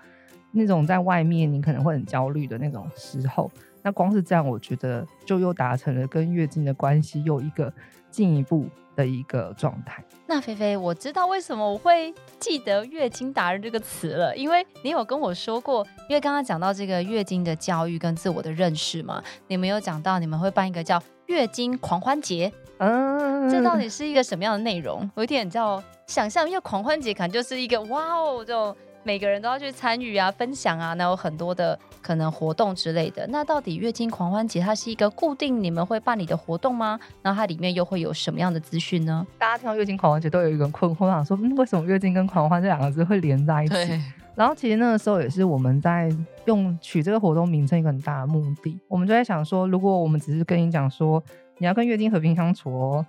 [0.54, 3.52] 那种在外面你可能会很焦虑的那种时候。
[3.82, 7.72] 那光是这样，我觉得就又达成了跟月经的关系又一个
[8.10, 10.02] 进一步的一个状态。
[10.26, 20.98] 那菲菲，我知道为什么我会记得“月经达人”这个词了，因为你有跟我说过，因为刚刚讲到这个月经的教育跟自我的认识嘛，你们有讲到你们会办一个叫
[21.28, 25.10] “月经狂欢节”，嗯，这到底是一个什么样的内容？
[25.16, 28.76] 我有点叫想象，因为狂欢节可能就是一个哇哦这种。
[29.06, 33.28] 每个人都要去参与啊，分享啊，那有很多的可能活动之类的。
[33.28, 36.98] 那到底月经狂欢节它是一个固定你们会办理的活动吗？
[37.22, 39.28] 然后它里面又会有什么样的资讯呢？
[39.38, 44.02] 大家听到月经狂欢节都有一个困惑，想说，嗯，为什么月经跟狂欢这两个字会连在一起？
[44.36, 46.10] 然后其实那个时候也是我们在
[46.46, 48.80] 用取这个活动名称一个很大的目的。
[48.88, 51.24] 我们就在想说，如果我们只是跟你讲说
[51.60, 53.06] 你要跟月经和平相处哦，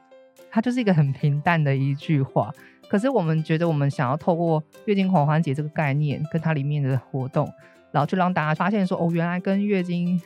[0.51, 2.53] 它就是一个很平淡的一句话。
[2.87, 7.51] 可是我们觉得，我们想要透过月经狂欢节这个概念，跟它里面的活动，
[7.91, 10.21] 然后就让大家发现说，哦，原来跟月经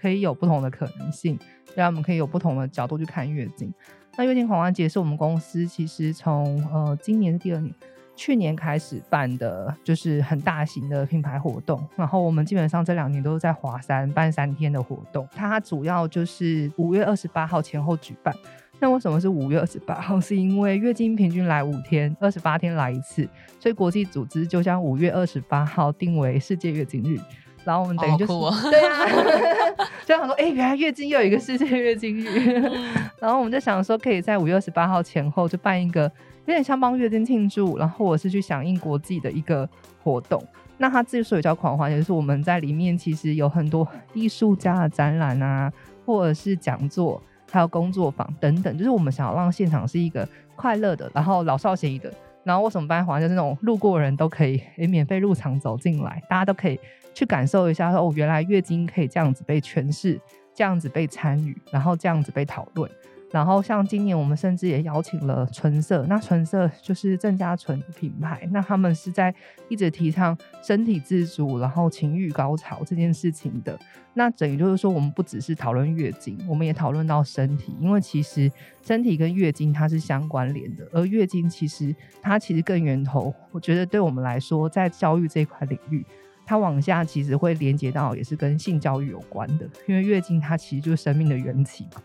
[0.00, 1.36] 可以有不同的可能性，
[1.74, 3.74] 让我们可以有不同的角度去看月经。
[4.16, 7.74] 那月经狂欢节是我们公司其实从呃今年是第二年，
[8.16, 11.84] 去年开始办的，就是很大型的品牌活动。
[11.96, 18.34] 然后我们基本上这两年都是在华山办三天的活动，它主要就是五月二十八号前后举办。
[18.80, 20.20] 那为什么是五月二十八号？
[20.20, 23.26] 是因为月经平均来五天，二十八天来一次，
[23.60, 27.18] 所以国际组织就将五月二十八号定为世界月经日。
[27.64, 29.06] 然后我们等于就是、哦哦、 对啊，
[30.04, 32.62] 就想说，哎、欸，原来月经又有一个世界月经日。
[33.18, 36.02] 然后我们就想说，可以在五月二十八号前后就办一个
[36.46, 39.68] 有点像帮月经庆祝，然后我是去响应国际的一个
[40.02, 40.42] 活动。
[40.76, 45.72] 那它之所以叫狂欢，也就是我们在里面其实有很多艺术家的展览啊，
[46.04, 47.22] 或者是讲座。
[47.52, 52.12] 还有工作坊等等，就是我们想要让现场是一个快乐的，然后老少咸宜的。
[52.42, 53.06] 然后为什么办？
[53.06, 56.76] 好像就是那种路过人都可以诶免费入场走进来，大家都可以
[57.14, 60.20] 去感受一下，哦，原来月经可以这样子被诠释，
[60.54, 62.90] 这样子被参与，然后这样子被讨论。
[63.30, 69.34] 然后像今年我们甚至也邀请了纯色，那纯色就是郑家纯品牌，那他们是在
[69.68, 73.76] 一直提倡身体自主，然后情欲高潮这件事情的。
[74.16, 78.48] 那等于就是说，我们不只是讨论月经，我们也讨论到身体，因为其实
[78.86, 86.06] 身体跟月经它是相关联的，而月经其实它其实更源头，我觉得对我们来说，在教育这一块领域，
[86.46, 92.02] 它往下其实会连接到也是跟性教育有关的，因为月经它其实就是生命的缘起嘛。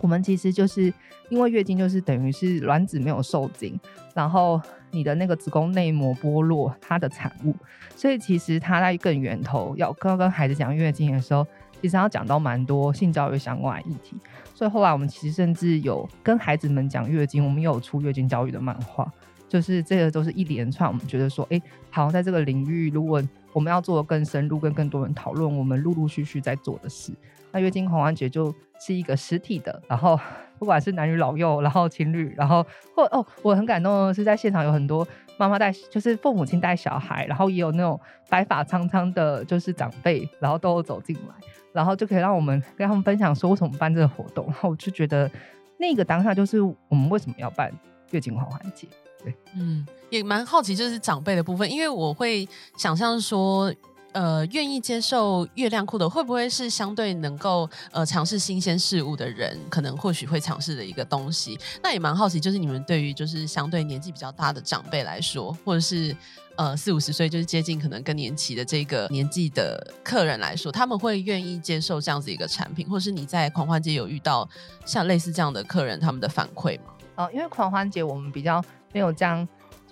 [0.00, 0.92] 我们其实就是
[1.28, 3.78] 因为月经就是等于是卵子没有受精，
[4.14, 4.60] 然后
[4.92, 7.54] 你的那个子宫内膜剥落它的产物，
[7.96, 11.44] 所以其实它在更源头要刚跟孩子讲月经的时候，
[11.82, 14.16] 其实要讲到蛮多性教育相关的议题。
[14.54, 19.10] 所以后来我们其实甚至有跟孩子们讲月经，我们有出月经教育的漫画，
[19.48, 20.88] 就是这个都是一连串。
[20.88, 27.12] 我们觉得说，哎，好像在这个领域，如果我们要做的更深入，跟更多人讨论，我们陆陆续续在做的事。
[27.52, 30.18] 那月经狂欢节就是一个实体的，然后
[30.58, 41.34] 不管是男女老幼，然后情侣，然后或哦，我很感动的是在现场有很多妈妈带，就是父母亲带小孩，然后也有那种白发苍苍的，就是长辈，然后都走进来，
[41.72, 45.28] 然后就可以让我们跟他们分享说为什么办这个活动，然后我就觉得
[45.76, 47.72] 那个当下就是我们为什么要办
[48.12, 48.86] 月经狂欢节，
[49.22, 53.72] 对，嗯，也蛮好奇就是长辈的部分，因为我会想象说。
[54.12, 61.56] 呃，愿意接受月亮裤的，会不会是相对能够呃尝试新鲜事物的人，可能或许会尝试的一个东西？
[61.80, 66.12] 那也蛮好奇，就是你们对于就是相对年纪比较大的长辈来说，或者是
[66.56, 74.48] 呃四五十岁就是接近可能更年期的这个年纪的客人来说，他们会愿意接受这样子一个产品，或者是你在狂欢节有遇到
[74.84, 76.86] 像类似这样的客人，他们的反馈吗？
[77.14, 78.60] 哦、呃，因为狂欢节我们比较
[78.92, 79.46] 没有将。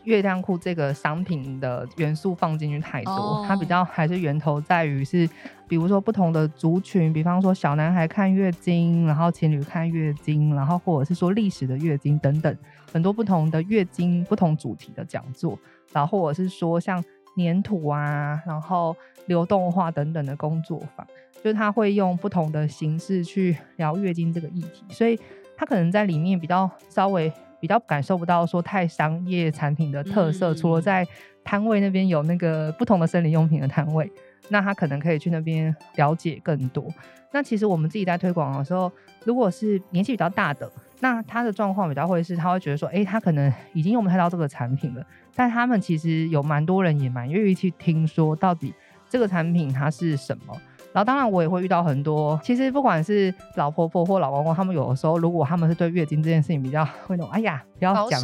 [0.05, 3.47] 月亮裤这个商品的元素放进去太多，oh.
[3.47, 5.29] 它比较还是源头在于是，
[5.67, 12.57] 比如说不同的族群，比方说小男孩看月经，然后情侣看月经，然后或者是说历史的月经等等，
[12.91, 15.59] 很多不同的月经不同主题的讲座，
[15.93, 17.05] 然后或者是说像
[17.37, 21.07] 粘土啊，然后流动化等等的工作坊，
[21.43, 25.21] 就是他会用不同的形式去聊月经这个议题，所以
[25.55, 27.31] 他可能在里面比较稍微。
[27.61, 31.07] 比较感受不到说太商业产品的特色，嗯、除了在
[31.44, 34.11] 摊位那边有那个不同的生理用品的摊位，
[34.49, 36.87] 那他可能可以去那边了解更多。
[37.33, 38.90] 那其实我们自己在推广的时候，
[39.25, 45.05] 如果是年纪比较大的，那他的状况比较会是，他会觉得说，哎、欸，他可能已经用不太到这个产品了。
[45.35, 48.75] 但他们其实有蛮多人也蛮愿意去听说，到底
[49.09, 50.55] 这个产品它是什么。
[50.92, 58.20] 然后当然我也会遇到很多，其实不管是老婆婆或老公公，他们有的时候如果他们是对月经这件事情比较会那种，哎呀，不要讲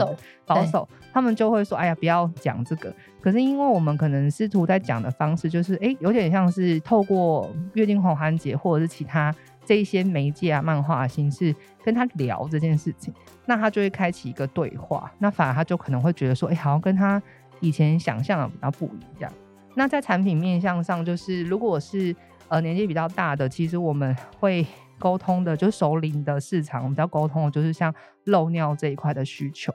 [0.46, 2.92] 保守，他们就会说，哎呀，不要讲这个。
[3.20, 13.12] 可是因为我们可能试图在讲的方式，就是哎，有点像是透过月经狂欢节或者是其他这一些媒介啊、漫画的形式跟他聊这件事情，
[13.46, 15.10] 那他就会开启一个对话。
[15.18, 17.22] 那反而他就可能会觉得说，哎，好像跟他
[17.60, 19.32] 以前想象的比较不一样。
[19.74, 22.14] 那在产品面向上，就是如果是
[22.48, 24.66] 呃，年纪比较大的，其实我们会
[24.98, 27.92] 沟通的，就是熟龄的市场，我们比较沟通的就是像
[28.24, 29.72] 漏尿这一块的需求。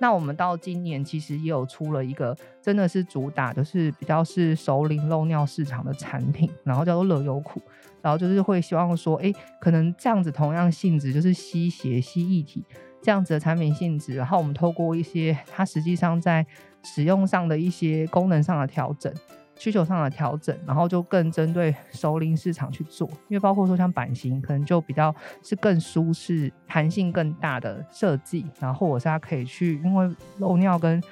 [0.00, 7.60] 那我们到今年其实也有出了一个，真的是主打，就是比较是熟龄漏尿市场的产品，然后叫做乐优库，
[8.00, 12.64] 然后就是会希望说，哎，可能这样子同样性质，就是吸血吸液体
[13.02, 16.46] 这样子的产品性质，然后我们透过一些它实际上在
[16.84, 19.12] 使用上的一些功能上的调整。
[19.58, 31.02] 需求上的调整，然后就更针对熟龄市场去做，因为包括说像版型，可能就比较是更舒适、弹性更大的设计，然后或者是它可以去，因为漏尿跟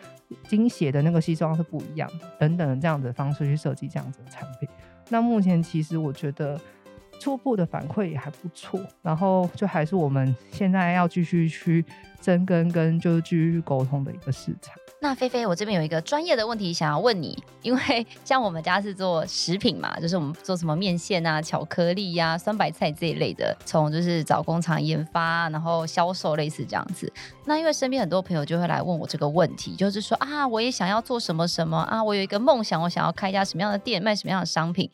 [0.49, 4.69] 经血的那个吸收是不一样的，等等这样子的方式去设计这样子的产品。
[5.09, 6.61] 那目前其实我觉得
[7.21, 11.85] 初步的反馈也还不错，然后就还是我们现在要继续去
[12.21, 14.75] 深耕跟就是继续去沟通的一个市场。
[15.07, 27.13] 那菲菲，我这边有一个专业的问题想要问你，因为 像我们家是做食品嘛，就是我们做什么面线啊、巧克力呀、酸白菜这一类的，从就是找工厂研发，然后销售类似这样子。
[27.45, 34.91] 那因为身边很多朋友就会来问我这个问题，就是说啊，我也想要做什么什么啊，我有一个梦想，我想要开一家什么样的店，卖什么样的商品。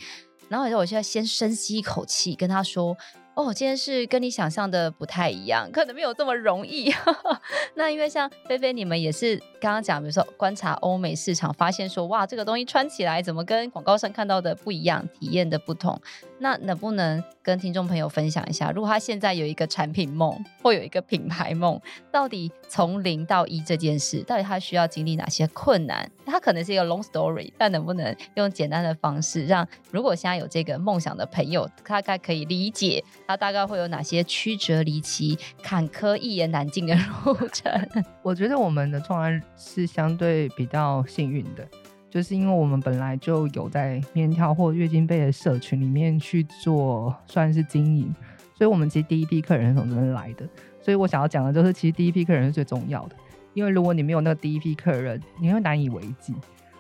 [0.51, 2.95] 然后有时候我现在先深吸一口气，跟他说。
[3.35, 6.93] 哦，今天是跟你想象的不太一样，可能没有这么容易。
[7.75, 15.99] 那因为像菲菲，你们也是刚刚讲，比如说观察欧美市场，发现说哇，这个东西穿起来怎么跟广告上看到的不一样，体验的不同。
[16.41, 26.11] 那能不能跟听众朋友分享一下，如果他现在有一个产品梦或有一个品牌梦，到底从零到一这件事，到底他需要经历哪些困难？
[26.27, 33.03] 他可能是一个 long story，但能不能用简单的方式，让如果现在有这个梦想的朋友，大概可以理解？
[33.27, 37.73] 它大概会有哪些曲折离奇、坎坷、一言难尽的路程？
[38.23, 41.67] 我觉得我们的创案是相对比较幸运的，
[42.11, 48.15] 就是因为我们本来就有在面条或月经杯的社群里面去做，算是经营，
[48.55, 50.47] 所以我们其实第一批客人是从这边来的。
[50.81, 53.17] 所以我想要讲的就是，其实第一批客人是最重要的，
[53.55, 56.35] 因为如果你没有那个第一批客人，你会难以为继。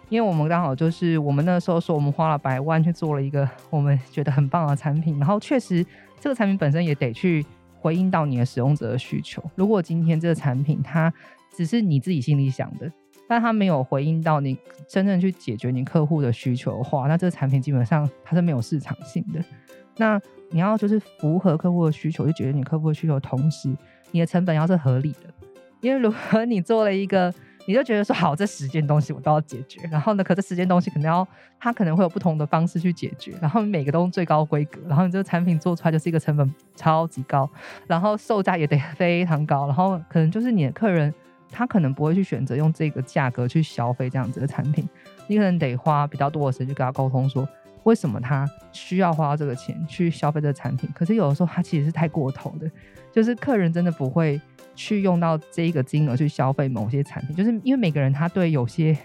[0.08, 5.86] 因为我们刚好就是我们那时候说，我们花了百万去做了一个我们觉得很棒的产品，然后确实
[6.22, 7.44] 这个产品本身也得去
[7.80, 9.42] 回应到你的使用者的需求。
[9.56, 11.12] 如果今天这个产品它
[11.52, 12.88] 只是你自己心里想的，
[13.28, 14.56] 但它没有回应到你
[14.86, 19.44] 真正去解决你客户的需求的话，那这个产品基本上它是没有市场性的。
[19.98, 23.68] 那你要就是符合客户的需求，去解决你客户的需求同时，
[24.12, 25.34] 你的成本要是合理的。
[25.80, 31.26] 因为如果你做了一个你就觉得说好，这十件东西我都要解决，然后呢，可这十件东西可能要，
[31.60, 37.48] 它可能会有不同的方式去解决，然后每个都用最高规格，然后你这个产品做出来就是一个成本超级高，
[37.86, 41.14] 然后售价也得非常高，然后可能就是你的客人
[41.50, 44.88] 他可能不会去选择用这个价格去消费这样子的产品，
[45.28, 47.48] 你可能得花比较多的时间去跟他沟通说，
[47.84, 52.68] 为什么他需要花这个钱去消费这个产品，可是有的时候他其实是太过头的，
[53.12, 54.40] 就是客人真的不会。
[54.74, 58.96] 去用到这个金额去消费某些产品，就是因为每个人他对有些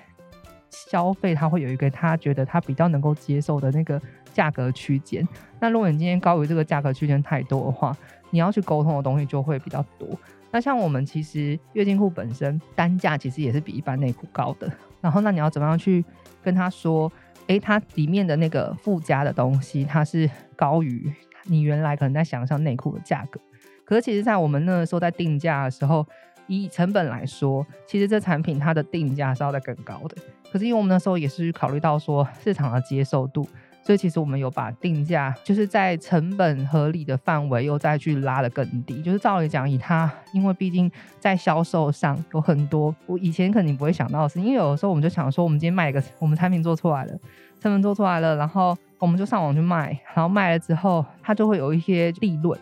[0.69, 4.01] 消费他会有一个他觉得他比较能够接受的那个
[4.34, 5.27] 价格区间。
[5.60, 7.95] 那如果你今天高于这个价格区间太多的话，
[8.30, 10.08] 你要去沟通的东西就会比较多。
[10.51, 16.03] 那像我们其实月经裤本身单价其实也是比一般内裤高的，然后那你要怎么样去
[16.41, 17.12] 跟他说，
[17.47, 21.12] 诶，它里面的那个附加的东西它是高于
[21.43, 23.39] 你原来可能在想象内裤的价格。
[23.88, 26.06] 可是，其实，在我们那个时候在定价的时候，
[26.47, 30.17] 以成本来说，其实这产品它的定价是要再更高的。
[30.52, 33.47] 可是，因为我们那时候也是考虑到说市场的接受度，
[33.82, 39.01] 所以其实我们有把定价就是在成本合理的范围又再去拉得更低。
[39.01, 47.11] 就是照理讲，以它，因为毕竟在销售上有很多我以前肯定不会想到的事，因为有的时候我们就想说，我们今天卖一个我们产品做出来了，
[47.61, 52.57] 成本做出来了，然后我们就上网去卖，然后卖了之后，它就会有一些利润。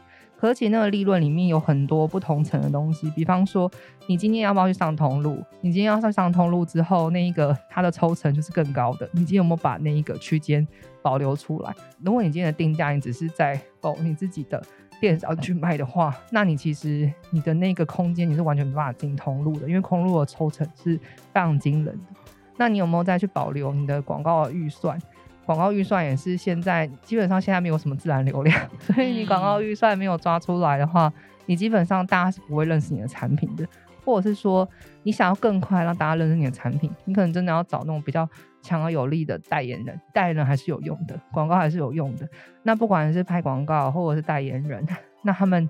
[0.46, 3.70] 可其那个利润里面有很多不同层的东西，比方说
[4.08, 5.44] 你今天要不要去上通路？
[5.62, 9.10] 你今天要上上通路之后，那一个它的抽成就是更高的。
[9.14, 10.66] 你今天有没有把那一个区间
[11.02, 11.74] 保留出来？
[12.04, 14.62] 如果你今天的定价你只是在哦你自己的
[15.00, 22.22] 店上去卖的话，那你其实你的那个空间你是完全没办法进通路的，因为通路的抽成是非常惊人的。
[22.58, 24.98] 那你有没有再去保留你的广告的预算？
[25.46, 31.12] 广告预算也是现在基本上现在没有什么自然流量， 所以你广告预算没有抓出来的话，
[31.46, 33.66] 你基本上大家是不会认识你的产品的。
[34.04, 34.70] 或者是说
[35.02, 38.30] 你想要更快让大家认识你的产品，你可能真的要找那种比较
[38.62, 42.30] 强而有力的代言人， 代言人还是有用的，广告还是有用的。
[42.62, 44.86] 那不管是拍广告或者是代言人，
[45.24, 45.68] 那他们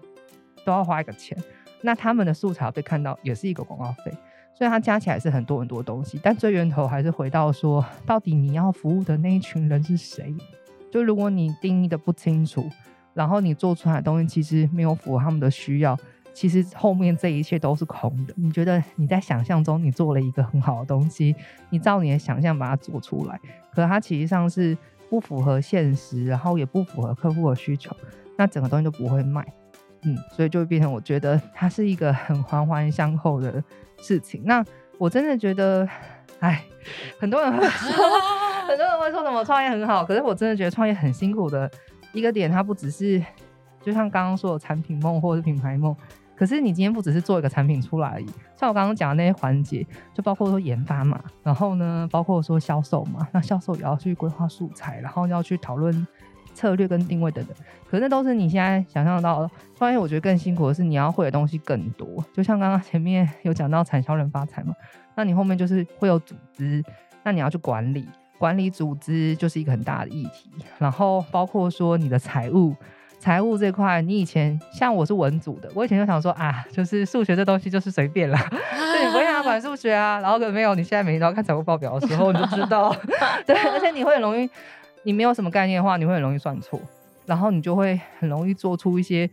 [0.66, 1.38] 都要花一个钱，
[1.82, 4.12] 那他们的素材被看到也是一个广告费。
[4.58, 10.34] 所以它加起来是很多很多东西，但最源头还是回到说，到底你要服务的那一群人是谁？
[10.90, 12.70] 就如果你定义的不清楚，
[13.14, 15.98] 然后你做出来的东西其实没有符合他们的需要，
[16.34, 18.34] 其实后面这一切都是空的。
[18.38, 21.36] 你觉得你在想象中你做了一个很好的东西，
[21.70, 23.38] 你照你的想象把它做出来，
[23.74, 24.78] 可它其实上是
[25.10, 27.94] 不符合现实，然后也不符合客户的需求，
[28.38, 29.46] 那整个东西都不会卖。
[30.06, 33.64] 嗯，所以就变成我觉得它是一个很环环相扣的。
[33.98, 34.64] 事情，那
[34.98, 35.88] 我真的觉得，
[36.40, 36.62] 哎，
[37.18, 37.92] 很多人会说，
[38.68, 41.72] 很多人会说什么创业很好，可是我真的觉得创业很辛苦的
[42.12, 43.24] 一个点，它不只是
[43.82, 45.96] 就像刚刚说的产品梦或者是品牌梦，
[46.36, 48.26] 可是你今天不只是做一个产品出来而已，
[48.58, 56.06] 像我刚刚讲的那些环节，就包括说研发嘛，然后呢，包括说销售嘛，那销售也要去规划素材，然后要去讨论。
[56.56, 57.56] 策略跟定位等等，
[57.88, 59.52] 可是那都是你现在想象到的。
[59.78, 62.24] 创业我觉得更辛苦的是你要会的东西更多。
[62.34, 64.74] 就像刚刚前面有讲到产销人发财嘛，
[65.16, 66.82] 那你后面就是会有组织，
[67.24, 70.50] 那你要去管理，管理组织就是一个很大的议题。
[70.80, 72.74] 然后包括说你的财务，
[73.20, 80.22] 财务这块，你以前像我是文组的，我以前就想说啊，就是数学这东西就是随便啦， 就你不会想管数学啊。
[80.22, 82.96] 然后可没有，你现在每天都要看财务报表的时候，你就知道，
[83.46, 84.50] 对，而且你会很容易。
[85.06, 86.78] 你没有什么概念的话，你会很容易算错，
[87.26, 89.30] 然后你就会很容易做出一些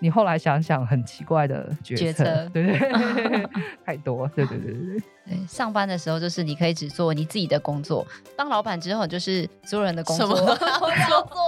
[0.00, 3.48] 你后来想想很奇怪的决策，对 对对，
[3.84, 5.02] 太多，对对对对对。
[5.24, 8.04] 对，上班的时候就是你可以只做你自己的工作，
[8.36, 11.46] 当老板之后就是所有人的工作，什么 都要做。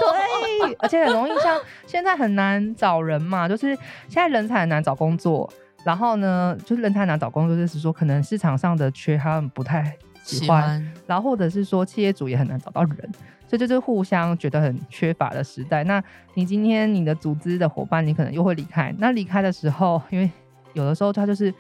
[0.60, 3.74] 对，而且很容易像现在很难找人嘛，就是
[4.08, 5.52] 现在人才很难找工作，
[5.84, 9.82] 然后呢，就是人才很难找工作，就是说可能市场上的缺他们不太
[10.22, 13.10] 喜欢，喜欢然后或者是说企业主也很难找到人。
[13.56, 15.84] 这就是互相觉得很缺乏的时代。
[15.84, 16.02] 那
[16.34, 18.94] 你今天你的组织的伙伴，你可能又会离开。
[18.98, 20.30] 那离开的时候，因为
[20.72, 21.52] 有的时候它就是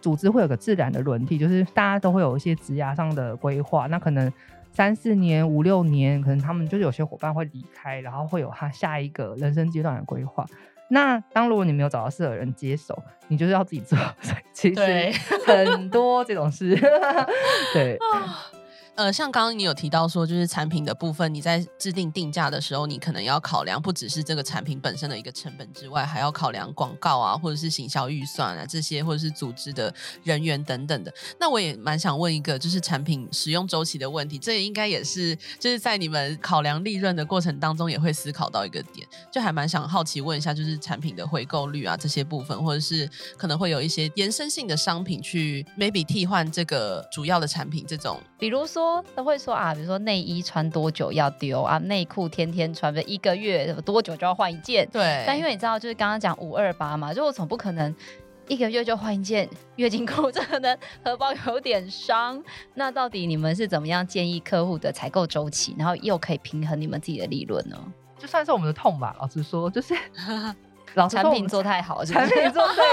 [0.00, 3.86] 组织会有个自然的轮替，就是大家都会有一些职涯上的规划。
[3.86, 4.32] 那可能
[4.72, 10.46] 三四年、五六年，可能他们就是有些伙伴会离开，然后会有他下一个人生阶段的规划。
[10.88, 13.98] 那当如果你没有找到适合的人接手，你就是要自己做。
[14.52, 14.82] 其实
[15.46, 16.74] 很多这种事，
[17.72, 17.98] 对。
[18.94, 31.12] 呃，像刚刚你有提到说，就是产品的部分，你在制定定价的时候，你可能要考量不只是这个产品本身的一个成本之外，还要考量广告啊，或者是行销预算啊这些，或者是组织的人员等等的。
[31.40, 49.00] 那我也蛮想问一个，就是产品使用周期的问题，这也应该也是就是在你们考量利润的过程当中，也会思考到一个点，就还蛮想好奇问一下，就是产品的回购率啊这些部分，或者是可能会有一些延伸性的商品去 maybe 替换这个主要的产品这种，比如说。
[49.14, 54.88] 都会说啊，比如说内衣穿多久要丢啊，内裤天天穿，一个月多久就要换一件。
[54.90, 55.22] 对。
[55.24, 57.94] 但因为你知道，就是刚刚讲五二八嘛，就我总不可能
[58.48, 62.42] 一个月就换一件月经裤， 这可能荷包有点伤。
[62.74, 67.78] 那到底你们是怎么样建议客户的采购周期，然后又可以平衡你们自己的利润呢？
[68.18, 69.94] 就算是我们的痛吧，老实说，就是
[70.94, 72.84] 老产品做太好是不是，产品做对，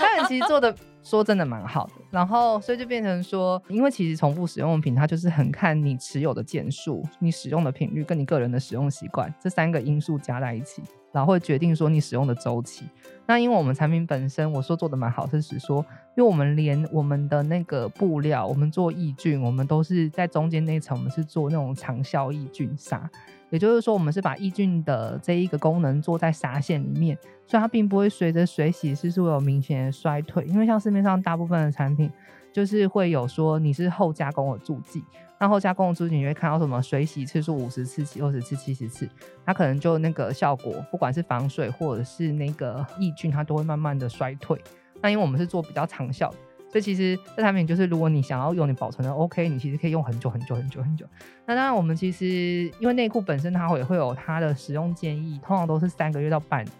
[0.00, 0.74] 他们其实做的。
[1.02, 10.82] 说真的蛮好的，然后所以就变成说，因为其实重复使用品，它就是很看你持有的件数、你使用的频率跟你个人的使用习惯这三个因素加在一起，
[11.12, 12.84] 然后会决定说你使用的周期。
[13.26, 15.78] 那因为我们产品本身，我说做的蛮好，是指说，
[16.16, 23.08] 因为我们连我们的那个布料，我们做抑菌，我们都是在中间那层，我们是做那种长效抑菌纱。
[23.50, 30.44] 也就是说，我们是把抑菌的这一个功能做在纱线里面，所以它并不会随着水洗次数有明显的衰退。
[30.44, 32.10] 因为像市面上大部分的产品，
[32.52, 35.02] 就是会有说你是后加工的助剂，
[35.38, 39.08] 那后加工的助剂你会看到什么水洗次数五十次、六十次、七十次，
[39.44, 44.56] 它可能就那个效果，不管是防水或者是那个抑菌，它都会慢慢的衰退。
[45.02, 46.36] 那因为我们是做比较长效的。
[46.70, 51.04] 所以其实这产品就是，如果你想要用，你保存的 OK，你其实可以用很久很久很久很久。
[51.46, 56.74] 那当然，我们其实因为内裤本身它会会有它的使用建议，通常都是三个月到半年。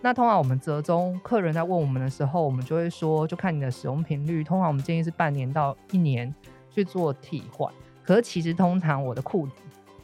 [0.00, 4.44] 那通常我们折中，客人在问我们的时候，我们就会说，就看你的使用频率。
[4.44, 6.32] 通常我们建议是半年到一年
[6.70, 7.72] 去做替换。
[8.04, 9.52] 可是其实通常我的裤子，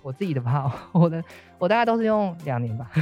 [0.02, 1.22] 我自己的吧， 我的
[1.58, 2.90] 我大概都是用两年吧，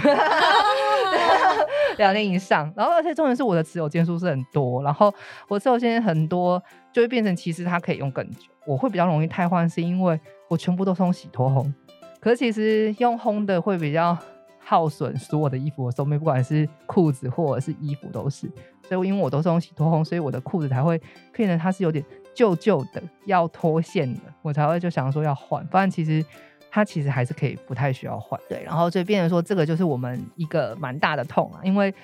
[1.99, 2.73] 两年以上。
[2.77, 5.13] 然后而且重点是我的持有件数是很多，然后
[5.49, 6.63] 我持有件很多，
[6.93, 8.49] 就会变成其实它可以用更久。
[8.67, 10.19] 我会比较容易太换，是因为
[10.49, 11.73] 我全部都是用洗脱烘。
[12.21, 14.17] 可是其实用烘的会比较。
[14.65, 18.49] 耗损所有的衣服的寿命，不管是裤子或者是衣服都是，
[18.89, 20.99] 所以因为我都是用洗脱烘，所以我的裤子才会
[21.33, 26.25] 变成它是有点旧旧的，要脱线的，我才会就想说要换，不然其实
[26.73, 28.41] 它其实还是可以不太需要换。
[28.49, 31.95] 对，然后就变成说这个就是我们一个蛮大的痛啊，因为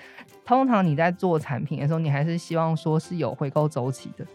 [0.45, 4.27] 通常你在做产品的时候，你还是希望说是有回购周期的。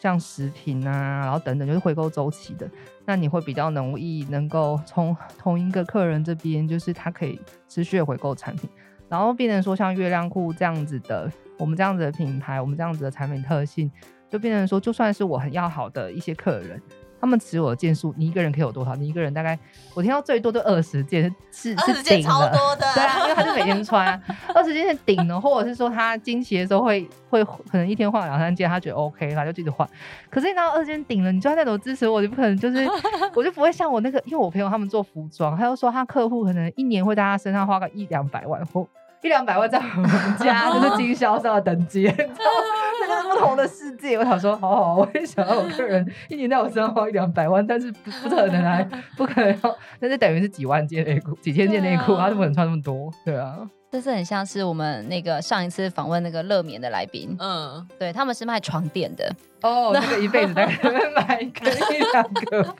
[0.00, 2.70] 像食品啊，然后等等，就是回购周期的，
[3.04, 8.70] 那你会比较容易能够从同一个客人这边，就是他可以持续的回购产品，
[9.08, 11.28] 然后变成说像月亮裤这样子的，
[11.58, 13.90] 我们这样子的品牌，我们这样子的产品特性，
[14.30, 16.80] 就变成说，就算是我很要好的一些客人。
[17.20, 18.94] 他们持有的件数，你一个人可以有多少？
[18.94, 19.58] 你一个人大概，
[19.94, 24.22] 我听到最多就二十件，是是顶的，对啊，因为他就每天穿啊，
[24.54, 29.88] 二十件是顶的，或者是说他经期的时候会会可能一天换两三件，他觉得 OK，他就继续换。
[30.30, 32.86] 可是你拿到二十件顶了，你就算再怎么支持我，就不可能就是，
[33.34, 38.88] 我就不会像我那个，因为我朋友他们做服装，他就说他客户可能一年会在他身上花个一两百万或。
[39.22, 44.16] 一两百万在我们家 就是经销商的等级，这是不同的世界。
[44.16, 53.12] 我想说，好好，我也想要有客人一年在我身上花一两百万，但是不不可能啊，不可能要，但是等于是几万件内裤，几千件内裤，他怎么能穿那么多？
[53.24, 53.68] 对啊。
[53.90, 62.62] 这是很像是我们那个上一次访问那个乐眠的来宾，嗯，对，他们是卖床垫的哦，那个一辈子在那边买一个一两个，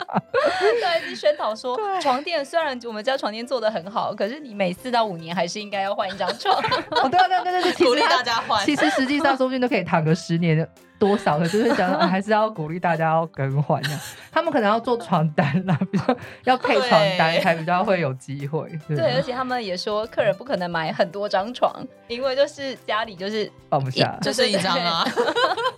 [0.61, 6.54] 对，一直宣导说床垫虽然我们家床垫做的很好，可是你每四到五年还是应该要换一张床。
[6.92, 8.64] 哦，对对对对对， 鼓励大家换。
[8.66, 10.68] 其实实际上说不定都可以躺个十年的。
[10.99, 14.01] 多少的， 就是想还是要鼓励大家要更换呀。
[14.32, 18.68] 他们可能要做床单啦， 比较要配床单才比较会有机会。
[18.86, 21.72] 对，对，而且他们也说，客人不可能买很多张床，
[22.09, 25.05] 因为就是家里就是放不下，就是一张啊。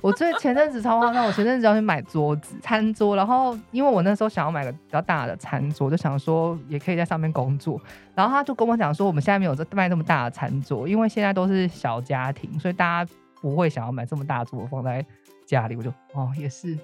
[0.01, 7.81] 我最前阵子超慌张，我前阵子要去买桌子、餐桌，然后因为我那时候想要买个比较大的餐桌，就想说也可以在上面工作。
[8.15, 13.13] 然后他就跟我讲说，我们现在没有这卖那么大的餐桌，因为现在都是小家庭，所以大家。
[13.41, 15.05] 不会想要买这么大桌放在
[15.47, 16.79] 家里，我就哦也是，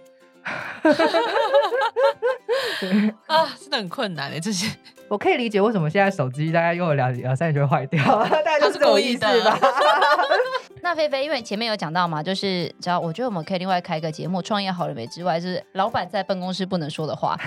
[2.81, 4.71] 对啊，真的很困难哎这些，
[5.09, 9.59] 我可以理解为什么现在手机大概用了两两三年就会坏掉，大概就是这种意思吧。
[10.83, 17.37] 那菲菲，因为前面有讲到嘛，就是只要我觉得我们可以另外开一个节目，创业好了没之外，就是老板在办公室不能说的话。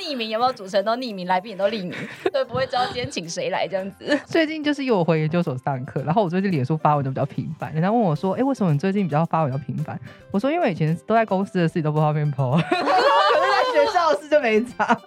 [0.00, 1.92] 匿名，有没有主持人都匿名，来宾也都匿名，
[2.32, 4.18] 对，不会知道今天请谁来这样子。
[4.26, 10.00] 最近就是因为我回研究所上课，然后我最近脸书发文都比较频繁，人家问我说：“哎、欸，为什么你最近比较发文比较频繁？”
[10.32, 14.98] 我说：“因为以前都在公司的事情都不方便 po，可是在学校的事就没差。”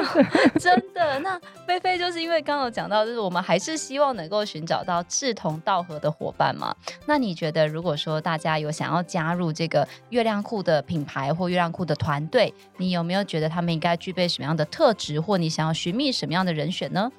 [0.58, 6.74] 真的，那菲菲就是因为刚刚有讲到，就是我们还是希望能够寻找到志同道合的伙伴嘛。
[7.06, 17.10] 那你觉得，如果说大家有想要加入这个月亮裤的品牌或月亮裤的团队，你有没有觉得他们应该具备什么样的特质，或你想要寻觅什么样的人选呢？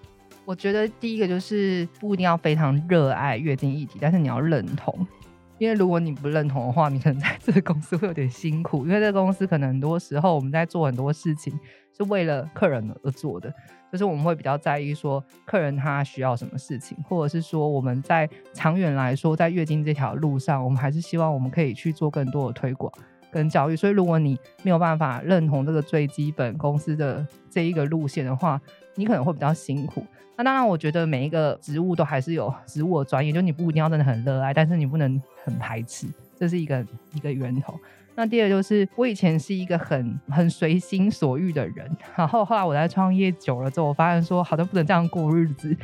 [0.45, 5.07] 我觉得第一个就是不一定要非常热爱月经议题，但是你要认同。
[5.59, 8.85] 因为如果你不认同的话，你可能在这个公司会有点辛苦。
[8.85, 11.57] 因为这个公司可能很多时候我们在做很多事情
[11.95, 13.53] 是为了客人而做的，
[13.91, 22.91] 就是我们会比较在意说客人他需要什么事情，或者是说我们在长远来说，在月经这条路上，我们还是希望我们可以去做更多的推广
[23.31, 23.75] 跟教育。
[23.75, 28.59] 所以如果你没有办法认同这个最基本公司的这一个路线的话，
[28.95, 30.05] 你可能会比较辛苦。
[30.35, 36.83] 那当然，我觉得每一个职务都还是有职务的专业，就你不一定要真的很热爱，但是你不能很排斥，这是一个
[37.13, 37.79] 一个源头。
[38.15, 45.75] 那第二就是，我以前是一个很很随心所欲的人，然后后来我在创业久了之后，我发现说好像不能这样过日子。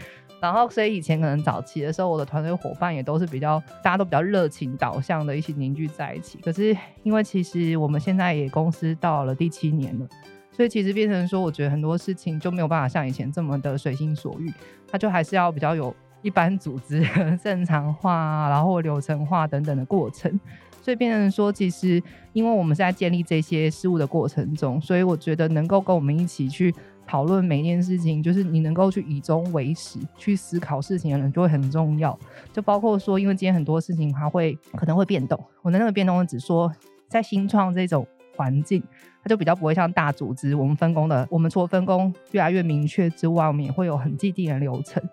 [0.41, 6.37] 然后所以以前可能早期的时候，我的团队伙伴也都是比较大家都比较热情导向的，一起凝聚在一起。
[6.41, 10.07] 可是因为其实我们现在也公司到了第七年了。
[10.51, 14.53] 所以其实变成说，我觉得很多事情就没有办法像以前这么的随心所欲，
[14.87, 17.01] 它就还是要比较有一般组织
[17.41, 20.39] 正常化，然后流程化等等的过程。
[20.81, 22.01] 所以变成说，其实
[22.33, 26.73] 因为我们是在建立这些事物的过程中，所以我觉得能够跟我们一起去
[27.05, 32.17] 讨论每一件事情，就是你能够去以终为始去思考事情的人就会很重要。
[32.53, 36.71] 就包括说，因为今天很多事情它会可能会变动，我的那个变动只说
[37.07, 38.07] 在新创这种。
[38.35, 38.81] 环境，
[39.21, 45.03] 它就比较不会像大组织，我们分工的，我们除了分工越来越明确之外，我们也会有很既定的流程。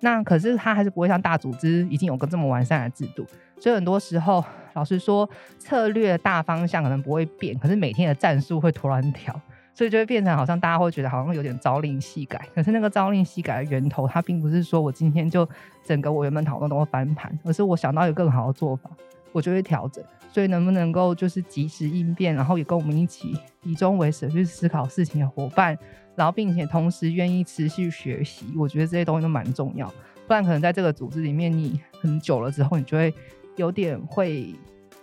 [0.00, 3.26] 那可是它还是不会像大组织已经有个这么完善的制度，
[3.58, 4.44] 所以很多时候，
[4.74, 5.28] 老实说，
[5.58, 9.34] 策略大方向可能不会变，可是每天的战术会突然调，
[9.72, 12.46] 所以就会变成好像大家会觉得好像有点朝令夕改。
[12.54, 15.48] 可是那个朝令夕改的源头，它并不是说我今天就
[15.82, 18.90] 整个我原本讨论都会翻盘，而是我想到有更好的做法，
[19.32, 20.04] 我就会调整。
[20.30, 25.78] 所以能不能够就是及时应变，然后也跟我们一起以终为始去思考事情的伙伴。
[26.16, 29.86] 然后，并且同时愿意持续学习，我觉得这些东西都蛮重要。
[30.26, 33.14] 不然，可能在这个组织里面，你很久了之后，你就会
[33.56, 34.54] 有点会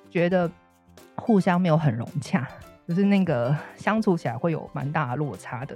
[0.09, 0.49] 觉得
[1.15, 2.47] 互相没有很融洽，
[2.87, 5.75] 就是那个相处起来会有蛮大的落差的。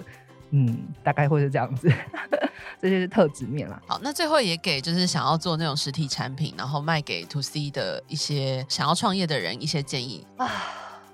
[0.50, 1.92] 嗯，大概会是这样子。
[2.82, 3.82] 这些是特质面啦。
[3.86, 10.50] 好，那最后也给就是想要做那种实体产品，然后卖给 To C 的一些想要创业的人一些建议啊。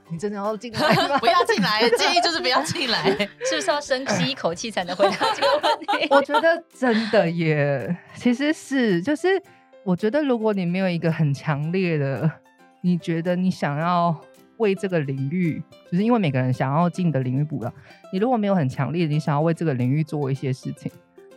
[0.10, 0.80] 你真的要进来
[1.10, 1.18] 吗？
[1.20, 3.10] 不要进来，建议就是不要进来。
[3.50, 6.08] 是不是要深吸一口气才能回答这个问题？
[6.12, 9.42] 我觉得真的耶，其实是就是，
[9.84, 12.30] 我觉得如果你没有一个很强烈的，
[12.82, 14.16] 你觉得你想要
[14.58, 17.74] 为这个领域，就是因为每个人想要进的领域不一样，
[18.12, 20.92] 你如果没有很强烈的，你想要为这个领域做一些事情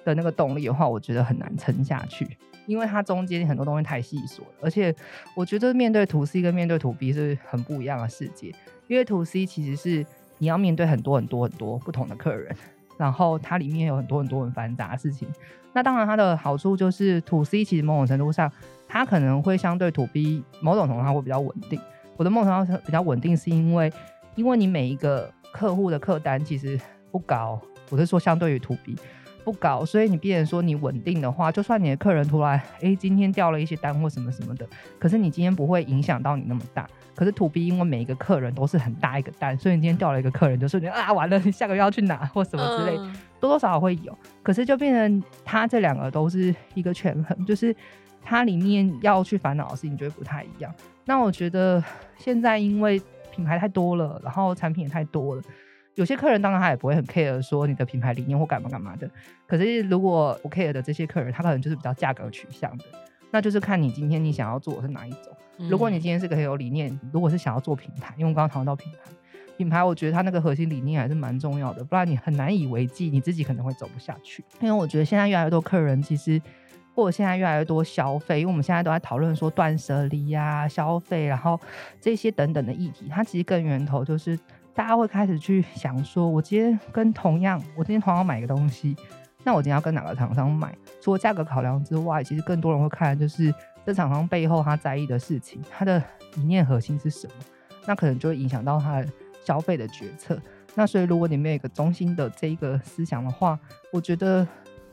[0.04, 2.26] 的那个动力的话，我觉得很难撑下去。
[2.66, 4.94] 因为它中间很多东西太细琐了，而且
[5.34, 8.54] 我觉得面对 To C 跟面对 To B 是很不一样的世界。
[8.88, 10.06] 因为 To C 其实是
[10.38, 12.54] 你要面对很多很多很多不同的客人，
[12.96, 15.28] 然后它里面有很多很多很繁杂的事情。
[15.72, 18.50] 那当然它的好处就是 To C 其实某种程度上
[18.88, 21.80] 它可能会相对 To B 某种程度上会比较稳定。
[22.16, 23.92] 我的梦想比较稳定，是因为
[24.36, 27.60] 因为你每一个客户的客单其实不高，
[27.90, 28.96] 我是说相对于 To B。
[29.46, 34.66] 不高，所以你必然说你稳定的话，就算你的客人突然哎、欸、今天掉了一些单或什么什么的，
[34.98, 36.84] 可是你今天不会影响到你那么大。
[37.14, 44.18] 可是 To B 因为每一个客人都是很大一个单，所以你今天掉了一个客人，就瞬间啊完了，你下个月要去哪或什么之类，嗯、多多少少会有。
[44.42, 47.74] 可是就变成他这两个都是一个权衡，就是
[48.20, 50.74] 它里面要去烦恼的事情就会不太一样。
[51.04, 51.80] 那我觉得
[52.18, 55.42] 现在因为品牌太多了，然后产品也太多了。
[55.96, 59.10] 有些客人当然他也不会很 care 说你的品牌理念或干嘛干嘛的，
[59.46, 62.84] 可是如果不 care 的这些客人，他可能就是比较价格取向的，
[63.30, 65.34] 那就是看你今天你想要做的是哪一种。
[65.58, 69.10] 嗯、如果你今天是个很有理念，如果是想要做品牌，因为我刚刚讨论到品牌，
[69.56, 74.44] 品牌我觉得它那个核心理念还是蛮重要的，不然你很难以为继，你自己可能会走不下去。
[74.60, 76.38] 因为我觉得现在越来越多客人其实，
[76.94, 81.58] 或者现在越来越多消费，因为我们现在都在讨论说断舍离呀、消费，然后
[82.02, 84.38] 这些等等的议题，它其实更源头就是。
[84.76, 88.94] 大家会开始去想说，我今天跟同样，我今天同样买一个东西，
[89.42, 90.76] 那我今天要跟哪个厂商买？
[91.00, 93.52] 除了价格考量之外，其实更多人会看就是
[93.86, 96.00] 这厂商背后他在意的事情，他的
[96.34, 97.32] 理念核心是什么？
[97.86, 99.08] 那可能就会影响到他的
[99.42, 100.38] 消费的决策。
[100.74, 103.58] 那所以，如果你没有一个中心的这一个思想的话，
[103.90, 104.46] 我觉得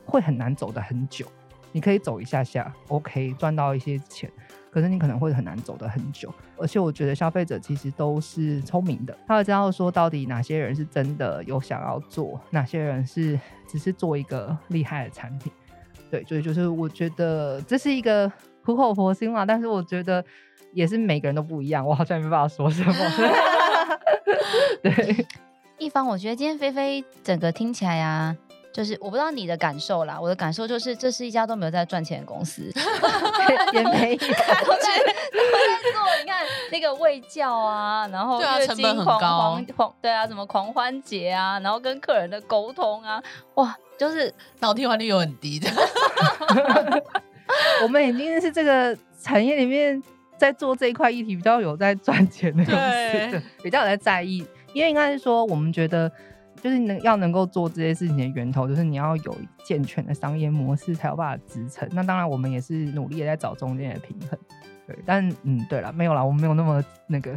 [0.06, 1.26] 会很难走得很久。
[1.72, 4.30] 你可以走一下下，OK，赚到一些钱。
[4.74, 15.52] 可是你可能会很难走得很久，而且我觉得消费者其实都是聪明的，他会知道说到底哪些人是真的有想要做，哪些人是只是做一个厉害的产品。
[16.10, 18.30] 对，所以就是我觉得这是一个
[18.64, 20.24] 苦口婆心嘛，但是我觉得
[20.72, 22.92] 也是每个人都不一样，我好像没办法说什么。
[24.82, 25.26] 对，
[25.78, 28.36] 一方，我觉得今天菲菲整个听起来呀、啊。
[28.74, 32.62] 就是我不知道你的感受啦，我的感受就是这是一家都没有在赚钱的公司，
[33.72, 34.88] 也没有 都在
[35.92, 36.02] 做。
[36.20, 43.22] 你看那个卫教啊，然后月经狂狂狂，对啊，什么狂欢节啊，然后跟客人的沟通啊，
[43.54, 45.70] 哇，就是脑替换率又很低的。
[47.84, 50.02] 我们已经是这个产业里面
[50.36, 52.80] 在做这一块议题比较有在赚钱的公司，
[53.30, 56.10] 对，比较有在在意，因为应该是说我们觉得。
[56.64, 61.86] 就是能要能够做这些事情的源头，就是你要有健全的商业模式才有办法支撑。
[61.92, 64.38] 那当然，我们也是努力的在找中间的平衡。
[64.86, 67.36] 对，但嗯，对了，没有啦，我们没有那么那个，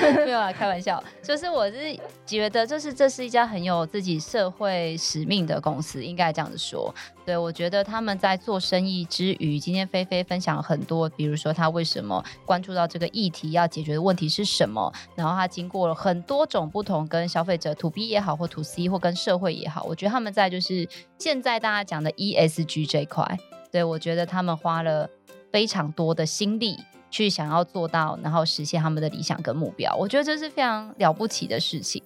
[0.24, 1.02] 没有啊，开玩笑。
[1.22, 6.94] 就是我是觉得，就是这是一家很有自己社会使命的公司，应该这样子说。
[7.24, 20.88] 对，我觉得他们在做生意之余，今天菲菲分享很多，比如说他为什么关注到这个议题，要解决的问题是什么，然后他经过了很多种不同跟消费者 To B 也好，或 To C 或跟社会也好，我觉得他们在就是
[21.18, 23.38] 现在大家讲的 ESG 这一块，
[23.70, 25.08] 对，我觉得他们花了。
[25.50, 26.76] 非常多的心力
[27.10, 32.02] 去想要做到，然后实现他们的理想跟目标，我觉得这是非常了不起的事情，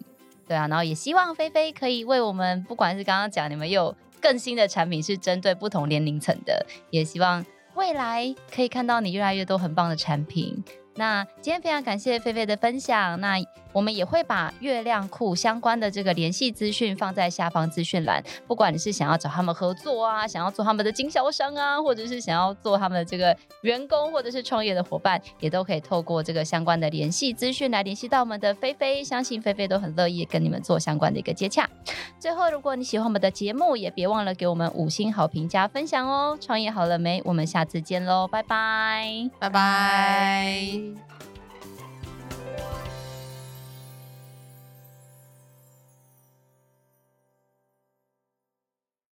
[0.47, 7.45] 对啊，然后也希望菲菲可以为我们，不管是刚刚讲你们有更新的产品是针对不同年龄层的，也希望
[7.75, 10.63] 未来可以看到你越来越多很棒的产品，
[10.95, 13.37] 那今天非常感谢菲菲的分享，那
[13.73, 18.23] 我们也会把月亮裤相关的这个联系资讯放在下方资讯栏。
[18.47, 29.03] 不管你是想要找他们合作啊，想要做他们的经销商啊，或者是想要做他们的这个员工或者是创业的伙伴，也都可以透过这个相关的联系资讯来联系到我们的菲菲。
[29.03, 31.67] 相信菲菲都很乐意跟你们做相关的一个接洽。
[32.21, 36.37] 最后，如果你喜欢我们的节目，也别忘了给我们五星好评加分享哦。
[36.39, 37.23] 创业好了没？
[37.25, 40.82] 我们下次见喽，拜拜，拜拜。
[40.83, 41.32] Bye.